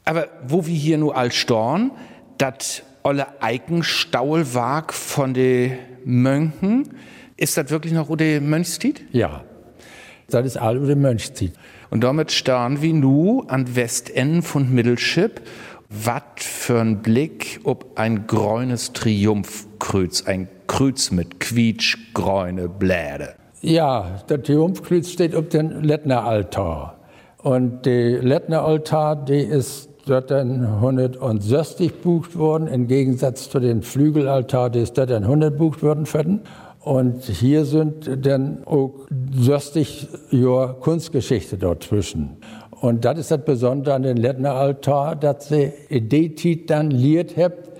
Aber 0.05 0.29
wo 0.47 0.67
wir 0.67 0.75
hier 0.75 0.99
nur 0.99 1.17
als 1.17 1.35
Storn, 1.35 1.91
das 2.39 2.83
olle 3.03 3.27
Eikenstaulwag 3.41 4.93
von 4.93 5.33
den 5.33 5.79
Mönchen, 6.05 6.91
ist 7.37 7.57
das 7.57 7.71
wirklich 7.71 7.93
noch 7.93 8.09
Ude 8.09 8.41
Mönchstied? 8.41 9.03
Ja, 9.13 9.43
das 10.29 10.47
ist 10.47 10.57
all 10.57 10.79
Ude 10.79 10.97
Mönchstied. 10.97 11.53
Und 11.91 12.03
damit 12.03 12.33
starren 12.33 12.83
wir 12.83 12.95
nu 12.95 13.43
an 13.49 13.77
Westenden 13.77 14.43
von 14.43 14.73
Mittelschip. 14.73 15.43
Was 15.89 16.23
für 16.39 16.81
ein 16.81 17.01
Blick 17.01 17.61
ob 17.63 17.97
ein 17.97 18.27
grünes 18.27 18.93
Triumphkreuz, 18.93 20.25
ein 20.27 20.49
Kreuz 20.67 21.13
mit 21.13 21.39
quietschgrüne 21.39 22.69
Bläde. 22.69 23.35
Ja, 23.61 24.23
der 24.29 24.43
Triumphkreuz 24.43 25.11
steht 25.11 25.37
auf 25.37 25.49
dem 25.49 25.83
Lettner 25.83 26.25
Altar. 26.25 26.99
Und 27.39 27.87
der 27.87 28.23
Lettner 28.23 28.65
Altar, 28.65 29.15
der 29.15 29.49
ist 29.49 29.89
dort 30.07 30.31
dann 30.31 30.65
160 30.65 32.01
bucht 32.01 32.37
worden, 32.37 32.67
im 32.67 32.89
Gegensatz 32.89 33.49
zu 33.49 33.61
den 33.61 33.83
Flügelaltar, 33.83 34.71
der 34.71 34.83
ist 34.83 34.99
dort 34.99 35.11
dann 35.11 35.25
100 35.25 35.57
bucht 35.57 35.83
worden. 35.83 36.07
Und 36.87 37.25
hier 37.25 37.65
sind 37.65 38.09
dann 38.25 38.63
auch 38.65 38.93
60 39.35 40.07
Jahre 40.31 40.75
Kunstgeschichte 40.75 41.59
dazwischen. 41.59 42.37
Und 42.81 43.05
das 43.05 43.19
ist 43.19 43.33
das 43.33 43.45
Besondere 43.45 43.97
an 43.97 44.05
den 44.05 44.17
Lettner 44.17 44.53
Altar, 44.53 45.17
dass 45.17 45.49
sie 45.49 45.73
Idee 45.89 46.65
dann 46.65 46.93
liert 46.93 47.37
habt, 47.37 47.73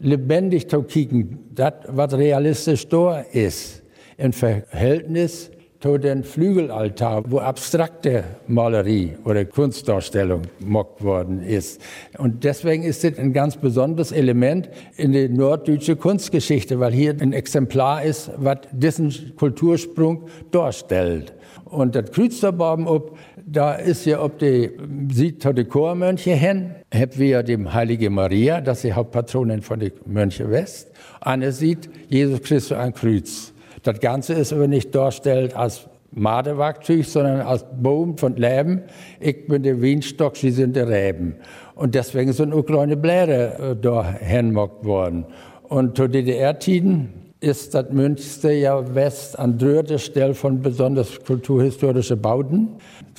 lebendig 0.00 0.68
zu 0.68 0.82
kicken, 0.82 1.38
das, 1.54 1.74
was 1.86 2.14
realistisch 2.14 2.88
da 2.88 3.20
ist, 3.20 3.84
im 4.16 4.32
Verhältnis 4.32 5.52
den 5.84 6.24
Flügelaltar, 6.24 7.22
wo 7.28 7.38
abstrakte 7.38 8.24
Malerie 8.48 9.16
oder 9.24 9.44
Kunstdarstellung 9.44 10.42
mockt 10.58 11.04
worden 11.04 11.40
ist. 11.42 11.80
Und 12.18 12.42
deswegen 12.42 12.82
ist 12.82 13.04
es 13.04 13.16
ein 13.16 13.32
ganz 13.32 13.56
besonderes 13.56 14.10
Element 14.10 14.68
in 14.96 15.12
der 15.12 15.28
norddeutsche 15.28 15.94
Kunstgeschichte, 15.94 16.80
weil 16.80 16.92
hier 16.92 17.14
ein 17.20 17.32
Exemplar 17.32 18.02
ist, 18.02 18.30
was 18.36 18.58
diesen 18.72 19.36
Kultursprung 19.36 20.28
darstellt. 20.50 21.32
Und 21.64 21.94
das 21.94 22.10
Kreuzerbaum 22.10 22.86
ob, 22.86 23.16
da 23.46 23.74
ist 23.74 24.04
ja, 24.04 24.22
ob 24.22 24.38
die 24.38 24.70
sieht 25.12 25.44
die 25.44 25.64
Chormönche 25.64 26.32
hin, 26.32 26.74
haben 26.92 27.18
wir 27.18 27.42
dem 27.42 27.72
Heilige 27.72 28.10
Maria, 28.10 28.60
das 28.60 28.78
ist 28.78 28.84
die 28.84 28.92
Hauptpatronin 28.94 29.62
von 29.62 29.78
den 29.78 29.92
Mönche 30.06 30.50
West. 30.50 30.90
Anne 31.20 31.52
sieht 31.52 31.88
Jesus 32.08 32.42
Christus 32.42 32.76
an 32.76 32.94
Kreuz. 32.94 33.52
Das 33.82 34.00
Ganze 34.00 34.34
ist 34.34 34.52
aber 34.52 34.68
nicht 34.68 34.94
dargestellt 34.94 35.56
als 35.56 35.88
Madewerkzeug, 36.10 37.04
sondern 37.04 37.40
als 37.40 37.64
Baum 37.80 38.16
von 38.16 38.36
Leben. 38.36 38.82
Ich 39.20 39.46
bin 39.46 39.62
der 39.62 39.80
Wienstock, 39.80 40.36
Sie 40.36 40.50
sind 40.50 40.74
der 40.74 40.88
Reben. 40.88 41.36
Und 41.74 41.94
deswegen 41.94 42.32
sind 42.32 42.52
auch 42.52 42.64
kleine 42.64 42.96
Blätter 42.96 43.72
äh, 43.72 43.76
da 43.76 44.10
hinmockt 44.12 44.84
worden. 44.84 45.26
Und 45.68 45.96
zu 45.96 46.08
DDR-Tiden 46.08 47.12
ist 47.40 47.74
das 47.74 47.90
Münster 47.90 48.50
ja 48.50 48.94
West 48.94 49.38
an 49.38 49.58
dritter 49.58 49.98
Stelle 49.98 50.34
von 50.34 50.60
besonders 50.60 51.22
kulturhistorischen 51.24 52.20
Bauten. 52.20 52.68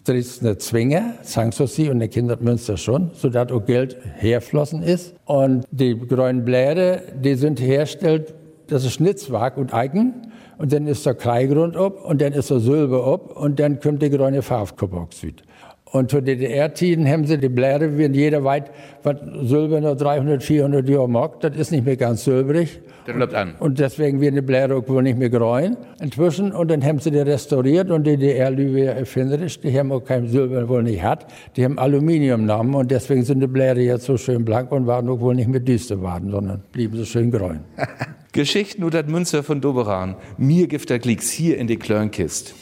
Dresdner 0.05 0.57
Zwinger, 0.57 1.13
Sie 1.23 1.89
und 1.89 1.99
der 1.99 2.07
Kinder 2.07 2.37
Münster 2.39 2.77
schon, 2.77 3.11
sodass 3.13 3.51
auch 3.51 3.63
Geld 3.63 3.97
herflossen 4.15 4.81
ist. 4.81 5.13
Und 5.25 5.65
die 5.71 5.95
grünen 5.95 6.43
Blätter, 6.43 7.01
die 7.21 7.35
sind 7.35 7.61
hergestellt, 7.61 8.33
das 8.69 8.85
ist 8.85 8.93
Schnitzwerk 8.93 9.57
und 9.57 9.73
Eigen 9.73 10.31
und 10.57 10.71
dann 10.73 10.87
ist 10.87 11.05
der 11.05 11.15
Kreigrund 11.15 11.75
ab 11.75 12.05
und 12.05 12.21
dann 12.21 12.33
ist 12.33 12.49
der 12.49 12.59
Silber 12.59 13.05
ab 13.07 13.35
und 13.35 13.59
dann 13.59 13.79
kommt 13.79 14.01
die 14.01 14.09
grüne 14.09 14.41
Farbkoboxid. 14.41 15.43
Und 15.91 16.11
zu 16.11 16.21
DDR-Tiden 16.21 17.07
haben 17.07 17.25
sie 17.25 17.39
die 17.39 17.49
Blätter, 17.49 17.97
wenn 17.97 18.13
jeder 18.13 18.43
weit, 18.43 18.69
was 19.01 19.15
Silber 19.41 19.81
noch 19.81 19.95
300, 19.95 20.43
400 20.43 20.87
Jahre 20.87 21.09
mag, 21.09 21.39
das 21.39 21.55
ist 21.55 21.71
nicht 21.71 21.83
mehr 21.83 21.97
ganz 21.97 22.25
silberig. 22.25 22.79
Das 23.07 23.15
bleibt 23.15 23.33
an. 23.33 23.55
Und 23.59 23.79
deswegen 23.79 24.21
werden 24.21 24.35
die 24.35 24.41
Blätter 24.41 24.75
auch 24.75 24.87
wohl 24.87 25.01
nicht 25.01 25.17
mehr 25.17 25.31
grün 25.31 25.77
inzwischen. 25.99 26.51
Und 26.51 26.69
dann 26.69 26.83
haben 26.83 26.99
sie 26.99 27.09
die 27.09 27.17
restauriert 27.17 27.89
und 27.89 28.05
die 28.05 28.17
DDR-Lübe 28.17 28.85
erfinderisch, 28.85 29.59
die 29.61 29.77
haben 29.77 29.91
auch 29.91 30.01
kein 30.01 30.27
Silber 30.27 30.69
wohl 30.69 30.83
nicht 30.83 31.01
hat, 31.01 31.25
die 31.55 31.65
haben 31.65 31.79
Aluminium 31.79 32.41
genommen 32.41 32.75
und 32.75 32.91
deswegen 32.91 33.23
sind 33.23 33.39
die 33.39 33.47
Blätter 33.47 33.81
jetzt 33.81 34.05
so 34.05 34.15
schön 34.15 34.45
blank 34.45 34.71
und 34.71 34.85
waren 34.85 35.09
auch 35.09 35.19
wohl 35.19 35.33
nicht 35.33 35.49
mehr 35.49 35.59
düster 35.59 35.99
waren, 36.03 36.29
sondern 36.29 36.61
blieben 36.71 36.97
so 36.97 37.05
schön 37.05 37.31
grün. 37.31 37.61
Geschichten 38.31 38.83
oder 38.83 39.01
Münzer 39.03 39.41
von 39.41 39.59
Doberan. 39.59 40.15
Mir 40.37 40.67
gibt 40.67 40.89
der 40.91 40.99
Glicks 40.99 41.31
hier 41.31 41.57
in 41.57 41.65
die 41.65 41.77
Klörnkist. 41.77 42.53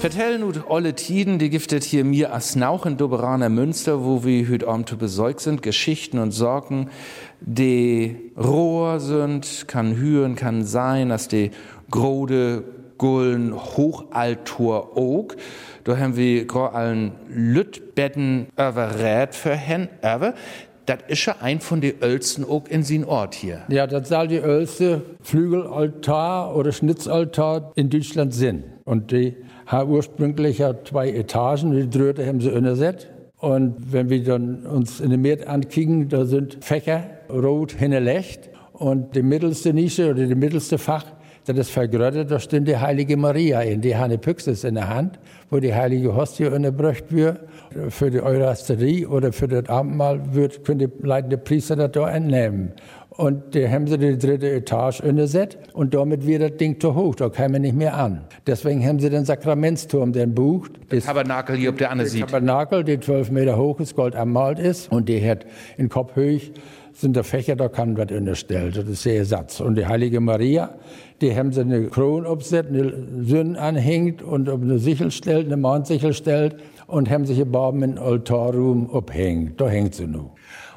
Vertellen 0.00 0.42
und 0.42 0.70
alle 0.70 0.94
Tiden, 0.94 1.38
die 1.38 1.50
giftet 1.50 1.84
hier 1.84 2.04
mir 2.04 2.32
as 2.32 2.56
Nauch 2.56 2.86
in 2.86 2.96
Doberaner 2.96 3.48
Münster, 3.48 4.04
wo 4.04 4.24
wir 4.24 4.48
heute 4.48 4.68
Abend 4.68 4.96
besorgt 4.98 5.40
sind, 5.40 5.60
Geschichten 5.60 6.18
und 6.18 6.30
Sorgen, 6.30 6.88
die 7.40 8.16
roher 8.36 9.00
sind, 9.00 9.66
kann 9.66 9.96
hören, 9.96 10.34
kann 10.34 10.64
sein, 10.64 11.10
dass 11.10 11.28
die 11.28 11.50
grode 11.90 12.64
Gullen 12.96 13.54
Hochaltur 13.54 14.96
ook. 14.96 15.36
Da 15.84 15.96
haben 15.96 16.16
wir 16.16 16.46
allen 16.54 17.12
Lütbetten 17.28 18.48
überrät 18.54 19.34
für 19.34 19.54
hen, 19.54 19.88
aber 20.02 20.34
das 20.88 20.98
ist 21.08 21.26
ja 21.26 21.36
ein 21.40 21.60
von 21.60 21.80
den 21.80 21.94
Ölsten 22.02 22.44
auch 22.44 22.66
in 22.68 22.82
sin 22.82 23.04
Ort 23.04 23.34
hier. 23.34 23.62
Ja, 23.68 23.86
das 23.86 24.08
soll 24.08 24.28
die 24.28 24.38
Ölste 24.38 25.02
Flügelaltar 25.20 26.56
oder 26.56 26.72
Schnitzaltar 26.72 27.72
in 27.74 27.90
Deutschland 27.90 28.32
sind. 28.32 28.64
Und 28.84 29.12
die 29.12 29.36
haben 29.66 29.90
ursprünglich 29.90 30.58
ja 30.58 30.72
zwei 30.84 31.10
Etagen, 31.10 31.72
die 31.72 31.90
dritte 31.90 32.26
haben 32.26 32.40
sie 32.40 32.50
untersetzt. 32.50 33.08
Und 33.36 33.92
wenn 33.92 34.08
wir 34.08 34.24
dann 34.24 34.66
uns 34.66 35.00
in 35.00 35.10
den 35.10 35.20
Meer 35.20 35.48
ankicken, 35.48 36.08
da 36.08 36.24
sind 36.24 36.58
Fächer 36.64 37.04
rot 37.30 37.72
hinterlegt. 37.72 38.48
Und 38.72 39.14
die 39.14 39.22
mittelste 39.22 39.74
Nische 39.74 40.10
oder 40.10 40.26
die 40.26 40.34
mittelste 40.34 40.78
Fach, 40.78 41.04
das 41.48 41.68
ist 41.68 41.70
vergrödet, 41.70 42.30
da 42.30 42.38
steht 42.38 42.68
die 42.68 42.76
Heilige 42.76 43.16
Maria 43.16 43.60
in. 43.62 43.80
Die 43.80 43.96
Hanne 43.96 44.18
Pyxis 44.18 44.64
in 44.64 44.74
der 44.74 44.88
Hand, 44.88 45.18
wo 45.50 45.58
die 45.58 45.74
Heilige 45.74 46.14
Hostie 46.14 46.46
unterbrücht 46.46 47.10
wird. 47.10 47.40
Für 47.88 48.10
die 48.10 48.20
Eurasterie 48.20 49.06
oder 49.06 49.32
für 49.32 49.48
das 49.48 49.68
Abendmahl 49.68 50.34
wird, 50.34 50.64
können 50.64 50.78
die 50.78 50.88
leitende 51.02 51.38
Priester 51.38 51.76
das 51.76 51.92
da 51.92 52.08
entnehmen. 52.10 52.72
Und 53.18 53.56
da 53.56 53.68
haben 53.68 53.88
sie 53.88 53.98
die 53.98 54.16
dritte 54.16 54.48
Etage 54.48 55.00
untersetzt 55.00 55.58
und 55.72 55.92
damit 55.92 56.24
wird 56.24 56.40
das 56.40 56.56
Ding 56.56 56.78
zu 56.78 56.94
hoch, 56.94 57.16
da 57.16 57.28
kann 57.28 57.50
man 57.50 57.62
nicht 57.62 57.74
mehr 57.74 57.96
an. 57.96 58.20
Deswegen 58.46 58.86
haben 58.86 59.00
sie 59.00 59.10
den 59.10 59.24
Sakramentsturm, 59.24 60.12
den 60.12 60.36
bucht. 60.36 60.70
Das 60.90 61.04
Tabernakel 61.04 61.56
hier, 61.56 61.70
ob 61.70 61.78
der 61.78 61.90
andere 61.90 62.06
sieht. 62.06 62.20
Tabernakel, 62.20 62.84
der 62.84 63.00
zwölf 63.00 63.32
Meter 63.32 63.56
hoch 63.56 63.80
ist, 63.80 63.96
gold 63.96 64.14
ammalt 64.14 64.60
ist 64.60 64.92
und 64.92 65.08
die 65.08 65.28
hat 65.28 65.46
in 65.78 65.88
Kopfhöhe 65.88 66.40
sind 67.00 67.14
der 67.14 67.22
Fächer, 67.22 67.54
da 67.54 67.68
kann 67.68 67.96
was 67.96 68.10
unterstellt. 68.10 68.76
Das 68.76 68.88
ist 68.88 69.04
der 69.04 69.18
Ersatz. 69.18 69.60
Und 69.60 69.76
die 69.76 69.86
Heilige 69.86 70.18
Maria, 70.20 70.74
die 71.20 71.34
haben 71.34 71.52
sie 71.52 71.60
eine 71.60 71.86
Krone 71.86 72.28
aufgesetzt, 72.28 72.70
eine 72.70 72.92
Sünde 73.22 73.60
anhängt 73.60 74.20
und 74.20 74.48
auf 74.48 74.60
eine 74.60 74.78
Sichel 74.80 75.12
stellt, 75.12 75.46
eine 75.46 75.56
Mondsichel 75.56 76.12
stellt 76.12 76.56
und 76.88 77.08
haben 77.08 77.24
sich 77.24 77.38
gebaut 77.38 77.76
in 77.76 77.98
Altarraum 77.98 78.90
abhängt. 78.92 79.60
Da 79.60 79.68
hängt 79.68 79.94
sie 79.94 80.08
nur. 80.08 80.32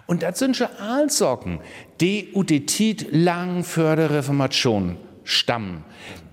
Und 0.05 0.21
das 0.21 0.37
sind 0.37 0.57
schon 0.57 0.67
Aalsocken, 0.79 1.59
die 2.01 2.29
Utetit 2.35 3.07
lang 3.11 3.63
für 3.63 3.95
die 3.95 4.03
Reformation 4.03 4.97
stammen. 5.23 5.83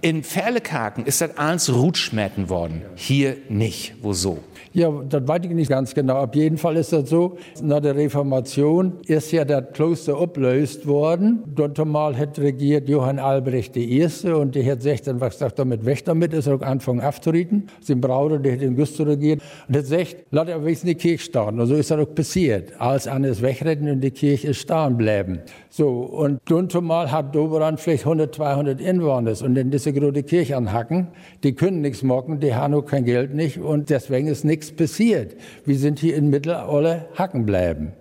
In 0.01 0.23
Ferlekaken 0.23 1.07
ist 1.07 1.21
das 1.21 1.37
alles 1.39 1.73
Rutschmäten 1.73 2.51
worden. 2.51 2.83
Hier 2.95 3.37
nicht. 3.49 3.95
Wo 4.03 4.13
so? 4.13 4.39
Ja, 4.73 4.93
das 5.09 5.27
weiß 5.27 5.41
ich 5.45 5.51
nicht 5.51 5.71
ganz 5.71 5.95
genau. 5.95 6.19
Auf 6.19 6.35
jeden 6.35 6.59
Fall 6.59 6.77
ist 6.77 6.93
das 6.93 7.09
so, 7.09 7.37
nach 7.63 7.81
der 7.81 7.97
Reformation 7.97 8.93
ist 9.07 9.33
ja 9.33 9.45
das 9.45 9.65
Kloster 9.73 10.21
ablöst 10.21 10.87
worden. 10.87 11.43
Dort 11.55 11.85
mal 11.87 12.17
hat 12.17 12.39
regiert 12.39 12.89
Johann 12.89 13.19
Albrecht 13.19 13.77
I. 13.77 14.07
und 14.25 14.55
die 14.55 14.71
hat 14.71 14.79
gesagt, 14.79 15.07
dann 15.07 15.21
was 15.21 15.39
sagt 15.39 15.59
damit 15.59 15.85
weg 15.85 16.05
damit, 16.05 16.33
ist 16.35 16.49
auch 16.49 16.61
anfangen 16.61 17.01
aufzureden. 17.01 17.69
Sein 17.81 18.01
Bruder, 18.01 18.39
der 18.39 18.53
hat 18.53 18.63
in 18.63 18.77
Güster 18.77 19.07
regiert 19.07 19.41
und 19.69 19.77
hat 19.77 19.85
gesagt, 19.85 20.17
lass 20.31 20.49
er 20.49 20.63
wenigstens 20.63 20.89
die 20.89 20.95
Kirche 20.97 21.25
starten. 21.25 21.61
Und 21.61 21.67
so 21.67 21.75
ist 21.75 21.91
das 21.91 21.99
auch 21.99 22.15
passiert. 22.15 22.73
Als 22.79 23.09
alles 23.09 23.43
wegretten 23.43 23.89
und 23.91 24.01
die 24.01 24.11
Kirche 24.11 24.49
ist 24.49 24.59
stehen 24.59 24.97
bleiben. 24.97 25.41
So, 25.71 25.89
und 25.89 26.41
dann 26.47 26.69
mal 26.85 27.11
hat 27.11 27.35
Doberan 27.35 27.79
vielleicht 27.79 28.05
100, 28.05 28.35
200 28.35 28.81
Inwohner 28.81 29.33
und 29.43 29.55
dann 29.55 29.71
diese 29.71 29.93
große 29.93 30.23
Kirche 30.23 30.57
anhacken. 30.57 31.09
Die 31.43 31.55
können 31.55 31.81
nichts 31.81 32.03
machen, 32.03 32.41
die 32.41 32.55
haben 32.55 32.75
auch 32.75 32.83
kein 32.83 33.05
Geld 33.05 33.35
nicht 33.35 33.59
und 33.59 33.89
deswegen 33.91 34.29
ist 34.29 34.45
nichts 34.45 34.58
passiert. 34.77 35.37
Wir 35.65 35.77
sind 35.77 35.99
hier 35.99 36.17
in 36.17 36.31
Mittelolle 36.31 37.07
hacken 37.15 37.47
bleiben. 37.47 37.93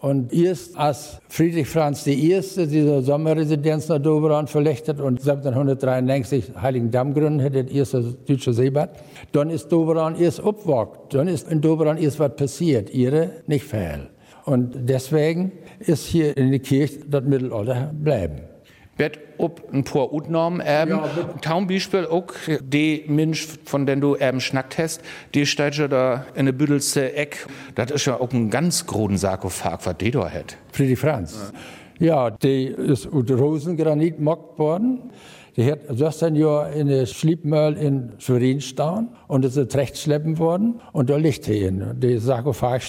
Und 0.00 0.32
erst 0.32 0.76
als 0.76 1.20
Friedrich 1.28 1.68
Franz 1.68 2.06
I. 2.06 2.40
diese 2.56 3.02
Sommerresidenz 3.02 3.88
nach 3.88 3.98
Doberan 3.98 4.46
verlechtet 4.46 5.00
und 5.00 5.20
1793 5.20 6.52
Heiligendamm 6.60 7.14
gründen 7.14 7.42
hat, 7.42 7.54
das 7.54 7.70
erste 7.70 8.02
deutsche 8.26 8.52
Seebad, 8.52 8.90
dann 9.32 9.48
ist 9.48 9.70
Doberan 9.70 10.16
erst 10.16 10.40
abgewagt. 10.40 11.14
Dann 11.14 11.28
ist 11.28 11.50
in 11.50 11.60
Doberan 11.60 11.98
erst 11.98 12.18
was 12.18 12.34
passiert. 12.34 12.92
Ihre 12.92 13.30
nicht 13.46 13.64
fehl. 13.64 14.08
Und 14.44 14.74
deswegen 14.88 15.52
ist 15.80 16.06
hier 16.06 16.36
in 16.36 16.50
der 16.50 16.60
Kirche 16.60 17.00
das 17.08 17.24
Mittelalter 17.24 17.92
bleiben. 17.94 18.55
Wird 18.96 19.18
ob 19.38 19.62
ein 19.72 19.84
paar 19.84 20.12
Utnormen 20.12 20.60
erben. 20.60 20.92
Ja, 20.92 21.08
Taum 21.42 21.66
Beispiel 21.66 22.06
auch 22.06 22.32
die 22.60 23.04
Mensch, 23.08 23.46
von 23.64 23.84
dem 23.84 24.00
du 24.00 24.16
eben 24.16 24.40
schnackt 24.40 24.78
hast, 24.78 25.02
die 25.34 25.44
steht 25.44 25.76
ja 25.76 25.88
da 25.88 26.24
in 26.34 26.46
der 26.46 26.52
büdelste 26.52 27.12
Eck. 27.14 27.46
Das 27.74 27.90
ist 27.90 28.06
ja 28.06 28.18
auch 28.18 28.32
ein 28.32 28.48
ganz 28.48 28.86
großen 28.86 29.18
Sarkophag, 29.18 29.80
was 29.84 29.96
die 29.98 30.10
da 30.10 30.30
hat. 30.30 30.56
Friedrich 30.72 30.98
Franz. 30.98 31.52
Ja, 31.98 32.28
ja 32.28 32.30
die 32.30 32.66
ist 32.66 33.06
aus 33.06 33.30
Rosengranit 33.30 34.18
mockt 34.18 34.58
worden. 34.58 35.10
Die 35.56 35.72
hat 35.72 35.80
16 35.88 36.36
Jahre 36.36 36.74
in 36.74 36.88
der 36.88 37.06
Schliebmüll 37.06 37.78
in 37.78 38.12
Schwerin 38.18 38.60
stehen 38.60 39.08
und 39.26 39.42
ist 39.42 39.74
recht 39.74 39.96
schleppen 39.96 40.38
worden. 40.38 40.82
Und 40.92 41.08
da 41.08 41.16
liegt 41.16 41.48
er 41.48 41.54
hin. 41.54 41.94
Die 41.96 42.18
Sarkophag 42.18 42.82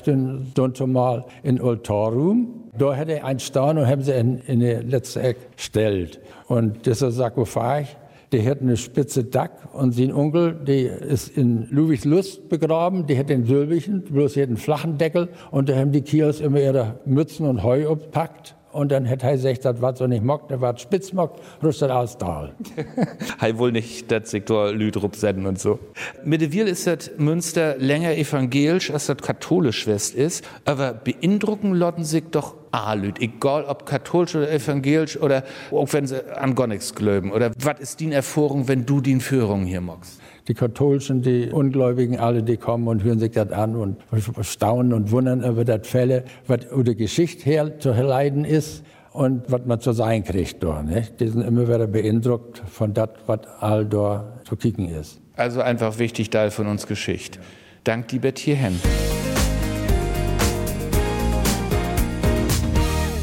dort 0.53 0.85
mal 0.85 1.23
in 1.43 1.61
Altarraum. 1.61 2.65
Da 2.77 2.93
hätte 2.93 3.13
er 3.13 3.25
einen 3.25 3.39
stehen 3.39 3.77
und 3.77 3.87
haben 3.87 4.01
sie 4.01 4.11
in, 4.11 4.39
in 4.39 4.59
die 4.59 4.73
letzte 4.73 5.21
Ecke 5.21 5.39
gestellt. 5.55 6.19
Und 6.47 6.85
dieser 6.85 7.11
Sarkophag, 7.11 7.85
der 8.33 8.43
hat 8.43 8.61
eine 8.61 8.75
spitze 8.75 9.23
Dach 9.23 9.49
und 9.71 9.93
sein 9.93 10.11
Onkel, 10.11 10.53
der 10.53 11.01
ist 11.01 11.37
in 11.37 11.67
Ludwigslust 11.71 12.49
begraben, 12.49 13.07
der 13.07 13.19
hat 13.19 13.29
den 13.29 13.45
silbigen, 13.45 14.01
bloß 14.03 14.33
hier 14.33 14.43
einen 14.43 14.57
flachen 14.57 14.97
Deckel 14.97 15.29
und 15.51 15.69
da 15.69 15.77
haben 15.77 15.93
die 15.93 16.01
Kios 16.01 16.41
immer 16.41 16.59
ihre 16.59 16.99
Mützen 17.05 17.47
und 17.47 17.63
Heu 17.63 17.89
abpackt 17.89 18.55
und 18.77 18.91
dann 18.91 19.09
hat 19.09 19.23
er 19.23 19.35
gesagt, 19.35 19.81
war 19.81 19.95
so 19.95 20.05
nicht 20.05 20.23
mock, 20.23 20.49
das 20.49 20.61
war 20.61 20.77
Spitzmock, 20.77 21.37
rüstet 21.63 21.89
aus 21.89 22.15
Tal. 22.19 22.53
Hei 23.41 23.57
wohl 23.57 23.71
nicht 23.71 24.11
das 24.11 24.29
Sektor 24.29 24.71
Lüdrup 24.71 25.15
senden 25.15 25.47
und 25.47 25.59
so. 25.59 25.79
Mittlerweile 26.23 26.69
ist 26.69 26.85
das 26.85 27.09
Münster 27.17 27.75
länger 27.77 28.15
evangelisch, 28.15 28.91
als 28.91 29.07
das 29.07 29.17
katholisch 29.17 29.87
west 29.87 30.13
ist, 30.13 30.47
aber 30.63 30.93
beeindrucken 30.93 31.73
lotten 31.73 32.03
sich 32.03 32.25
doch 32.29 32.53
Alüt, 32.71 33.19
egal 33.19 33.63
ob 33.63 33.87
katholisch 33.87 34.35
oder 34.35 34.51
evangelisch 34.51 35.17
oder 35.17 35.43
auch 35.71 35.91
wenn 35.93 36.05
sie 36.05 36.37
an 36.37 36.53
gar 36.53 36.67
nichts 36.67 36.93
glauben. 36.93 37.31
Oder 37.31 37.51
was 37.57 37.79
ist 37.79 37.99
die 37.99 38.11
Erfahrung, 38.11 38.67
wenn 38.67 38.85
du 38.85 39.01
die 39.01 39.19
Führung 39.19 39.65
hier 39.65 39.81
magst? 39.81 40.21
Die 40.47 40.53
Katholischen, 40.53 41.21
die 41.21 41.49
Ungläubigen, 41.51 42.17
alle, 42.19 42.41
die 42.41 42.57
kommen 42.57 42.87
und 42.87 43.03
hören 43.03 43.19
sich 43.19 43.31
das 43.31 43.51
an 43.51 43.75
und 43.75 43.97
staunen 44.41 44.93
und 44.93 45.11
wundern 45.11 45.43
über 45.43 45.65
das 45.65 45.87
Fälle, 45.87 46.23
was 46.47 46.65
über 46.71 46.85
die 46.85 46.95
Geschichte 46.95 47.43
her 47.43 47.79
zu 47.79 47.91
leiden 47.91 48.45
ist 48.45 48.83
und 49.11 49.51
was 49.51 49.65
man 49.65 49.81
zu 49.81 49.91
sein 49.91 50.23
kriegt 50.23 50.63
dort. 50.63 50.85
Ne? 50.85 51.03
Die 51.19 51.27
sind 51.27 51.41
immer 51.41 51.67
wieder 51.67 51.87
beeindruckt 51.87 52.61
von 52.65 52.93
das, 52.93 53.09
was 53.25 53.39
all 53.59 53.85
dort 53.85 54.47
zu 54.47 54.55
kicken 54.55 54.87
ist. 54.89 55.19
Also 55.35 55.61
einfach 55.61 55.99
wichtig 55.99 56.29
Teil 56.29 56.49
von 56.49 56.67
uns 56.67 56.87
Geschichte. 56.87 57.39
Dank 57.83 58.07
die 58.07 58.19
Bett 58.19 58.39
hierhin. 58.39 58.79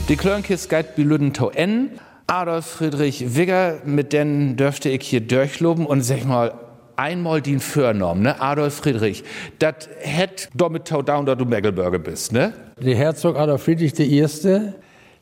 Die 0.08 0.16
Klörnkist 0.16 0.68
geht 0.68 0.98
Lüden 0.98 1.32
to 1.32 1.48
N. 1.48 1.90
Adolf 2.26 2.66
Friedrich 2.66 3.36
Wigger, 3.36 3.80
mit 3.84 4.12
denen 4.12 4.56
dürfte 4.56 4.88
ich 4.88 5.06
hier 5.06 5.20
durchloben 5.20 5.84
und 5.86 6.02
sag 6.02 6.24
mal, 6.24 6.52
einmal 6.96 7.40
den 7.40 7.60
Förnorm, 7.60 8.22
ne? 8.22 8.40
Adolf 8.40 8.74
Friedrich, 8.74 9.24
das 9.58 9.88
hätt 10.00 10.48
damit 10.54 10.86
tau 10.86 11.02
down, 11.02 11.26
da 11.26 11.34
du 11.34 11.44
Mecklenburger 11.44 11.98
bist, 11.98 12.32
ne? 12.32 12.52
Der 12.80 12.94
Herzog 12.94 13.36
Adolf 13.36 13.62
Friedrich 13.62 13.98
I., 13.98 14.26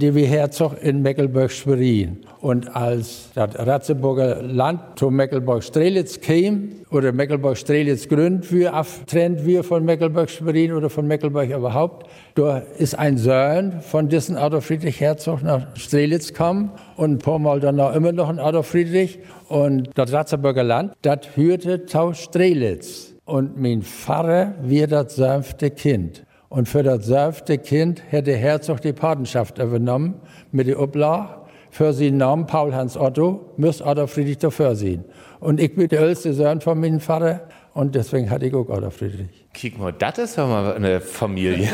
der 0.00 0.14
wie 0.14 0.24
Herzog 0.24 0.82
in 0.82 1.02
Mecklenburg-Schwerin. 1.02 2.18
Und 2.40 2.74
als 2.74 3.30
das 3.34 3.58
Ratzeburger 3.58 4.42
Land 4.42 4.80
zu 4.96 5.10
Mecklenburg-Strelitz 5.10 6.20
kam, 6.20 6.70
oder 6.90 7.12
Mecklenburg-Strelitz 7.12 8.08
gründet 8.08 8.52
wir, 8.52 8.74
abtrennt 8.74 9.46
wir 9.46 9.64
von 9.64 9.84
Mecklenburg-Schwerin 9.84 10.72
oder 10.72 10.90
von 10.90 11.06
Mecklenburg 11.06 11.50
überhaupt, 11.50 12.08
da 12.34 12.58
ist 12.58 12.98
ein 12.98 13.16
Sohn 13.16 13.80
von 13.80 14.08
diesem 14.08 14.36
Adolf 14.36 14.66
Friedrich 14.66 15.00
Herzog 15.00 15.42
nach 15.42 15.76
Strelitz 15.76 16.28
gekommen 16.28 16.72
und 16.96 17.12
ein 17.12 17.18
paar 17.18 17.38
Mal 17.38 17.60
danach 17.60 17.94
immer 17.94 18.12
noch 18.12 18.28
ein 18.28 18.38
Adolf 18.38 18.68
Friedrich. 18.68 19.18
Und 19.48 19.90
das 19.94 20.12
Ratzeburger 20.12 20.64
Land, 20.64 20.94
das 21.02 21.20
hörte 21.34 21.86
zu 21.86 22.12
Strelitz. 22.14 23.14
Und 23.24 23.60
mein 23.60 23.82
Pfarrer 23.82 24.54
wird 24.62 24.92
das 24.92 25.16
sanfte 25.16 25.70
Kind. 25.70 26.24
Und 26.52 26.68
für 26.68 26.82
das 26.82 27.06
sanfte 27.06 27.56
Kind 27.56 28.02
hätte 28.10 28.32
der 28.32 28.36
Herzog 28.36 28.82
die 28.82 28.92
Patenschaft 28.92 29.58
übernommen 29.58 30.20
mit 30.50 30.66
der 30.66 30.78
Oblage 30.80 31.30
für 31.70 31.94
seinen 31.94 32.18
Namen 32.18 32.46
Paul-Hans 32.46 32.98
Otto, 32.98 33.54
muss 33.56 33.80
Adolf 33.80 34.12
Friedrich 34.12 34.36
dafür 34.36 34.76
sehen. 34.76 35.06
Und 35.40 35.58
ich 35.58 35.74
bin 35.74 35.88
der 35.88 36.00
älteste 36.00 36.34
Sohn 36.34 36.60
von 36.60 36.78
meinem 36.78 37.00
Vater 37.00 37.48
und 37.72 37.94
deswegen 37.94 38.28
hatte 38.28 38.44
ich 38.44 38.54
auch 38.54 38.68
Adolf 38.68 38.96
Friedrich. 38.96 39.46
Kick 39.54 39.78
mal, 39.78 39.94
das 39.94 40.18
ist 40.18 40.36
doch 40.36 40.46
mal 40.46 40.74
eine 40.74 41.00
Familie. 41.00 41.70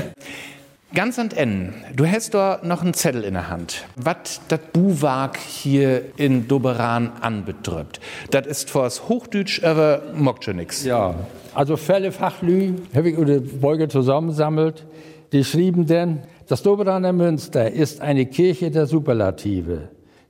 Ganz 0.94 1.18
an 1.18 1.32
Ende, 1.32 1.74
du 1.96 2.06
hast 2.06 2.34
da 2.34 2.60
noch 2.62 2.80
einen 2.80 2.94
Zettel 2.94 3.24
in 3.24 3.34
der 3.34 3.50
Hand. 3.50 3.84
Was 3.96 4.40
das 4.46 4.60
Buwag 4.72 5.38
hier 5.38 6.02
in 6.16 6.46
Doberan 6.46 7.10
anbetrifft. 7.20 7.98
Das 8.30 8.46
ist 8.46 8.70
fürs 8.70 9.08
Hochdeutsch, 9.08 9.64
aber 9.64 10.02
mockt 10.14 10.44
schon 10.44 10.56
nix. 10.56 10.84
Ja, 10.84 11.16
also 11.58 11.76
Fälle 11.76 12.12
Fachlü 12.12 12.74
ich 12.94 13.18
oder 13.18 13.40
Beuge 13.40 13.88
zusammensammelt. 13.88 14.86
Die 15.32 15.42
schrieben 15.42 15.86
denn, 15.86 16.20
das 16.46 16.62
Doberaner 16.62 17.12
Münster 17.12 17.72
ist 17.72 18.00
eine 18.00 18.26
Kirche 18.26 18.70
der 18.70 18.86
Superlative. 18.86 19.88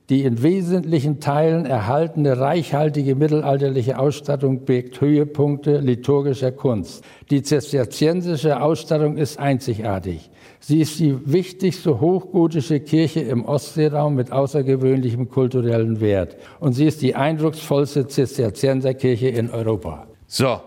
Die 0.09 0.23
in 0.23 0.41
wesentlichen 0.41 1.19
Teilen 1.19 1.67
erhaltene 1.67 2.39
reichhaltige 2.39 3.13
mittelalterliche 3.13 3.99
Ausstattung 3.99 4.65
birgt 4.65 5.01
Höhepunkte 5.01 5.77
liturgischer 5.77 6.51
Kunst. 6.51 7.03
Die 7.29 7.43
zisterziensische 7.43 8.59
Ausstattung 8.59 9.15
ist 9.17 9.37
einzigartig. 9.37 10.31
Sie 10.59 10.81
ist 10.81 10.99
die 10.99 11.15
wichtigste 11.31 12.01
hochgotische 12.01 12.79
Kirche 12.79 13.19
im 13.19 13.45
Ostseeraum 13.45 14.15
mit 14.15 14.31
außergewöhnlichem 14.31 15.29
kulturellen 15.29 16.01
Wert. 16.01 16.37
Und 16.59 16.73
sie 16.73 16.85
ist 16.85 17.03
die 17.03 17.13
eindrucksvollste 17.13 18.07
Zisterzienserkirche 18.07 19.27
in 19.27 19.51
Europa. 19.51 20.07
So, 20.25 20.59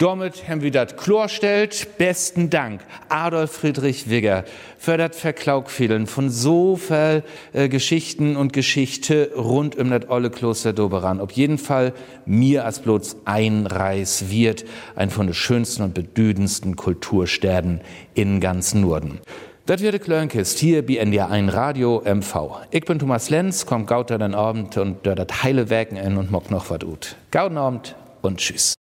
damit 0.00 0.48
haben 0.48 0.62
wir 0.62 0.70
das 0.70 0.96
klarstellt. 0.96 1.98
Besten 1.98 2.48
Dank, 2.48 2.80
Adolf 3.10 3.52
Friedrich 3.52 4.08
Wigger, 4.08 4.44
für 4.78 4.96
das 4.96 5.18
Verklaugfehlen 5.18 6.06
von 6.06 6.30
so 6.30 6.76
viel 6.76 7.22
äh, 7.52 7.68
Geschichten 7.68 8.36
und 8.36 8.54
Geschichte 8.54 9.30
rund 9.36 9.76
um 9.76 9.90
das 9.90 10.08
olle 10.08 10.30
Kloster 10.30 10.72
Doberan. 10.72 11.20
Auf 11.20 11.32
jeden 11.32 11.58
Fall 11.58 11.92
mir 12.24 12.64
als 12.64 12.80
bloß 12.80 13.18
Einreis 13.26 14.30
wird 14.30 14.64
ein 14.96 15.10
von 15.10 15.26
den 15.26 15.34
schönsten 15.34 15.82
und 15.82 15.92
bedüdendsten 15.92 16.76
Kulturstäden 16.76 17.82
in 18.14 18.40
ganz 18.40 18.72
Norden. 18.72 19.20
Das 19.66 19.82
wird 19.82 20.02
Klörnkist 20.02 20.58
hier 20.58 20.84
bei 20.84 20.96
NDR 20.96 21.30
1 21.30 21.52
Radio 21.52 22.02
MV. 22.04 22.62
Ich 22.70 22.86
bin 22.86 22.98
Thomas 22.98 23.28
Lenz, 23.28 23.66
komm 23.66 23.84
gauter 23.84 24.16
den 24.18 24.34
Abend 24.34 24.78
und 24.78 25.06
dort 25.06 25.18
das 25.18 25.42
heile 25.42 25.68
Werken 25.68 25.96
in 25.96 26.16
und 26.16 26.30
mock 26.30 26.50
noch 26.50 26.70
was 26.70 26.80
gut. 26.80 27.16
Gauden 27.30 27.58
Abend 27.58 27.94
und 28.22 28.38
tschüss. 28.38 28.80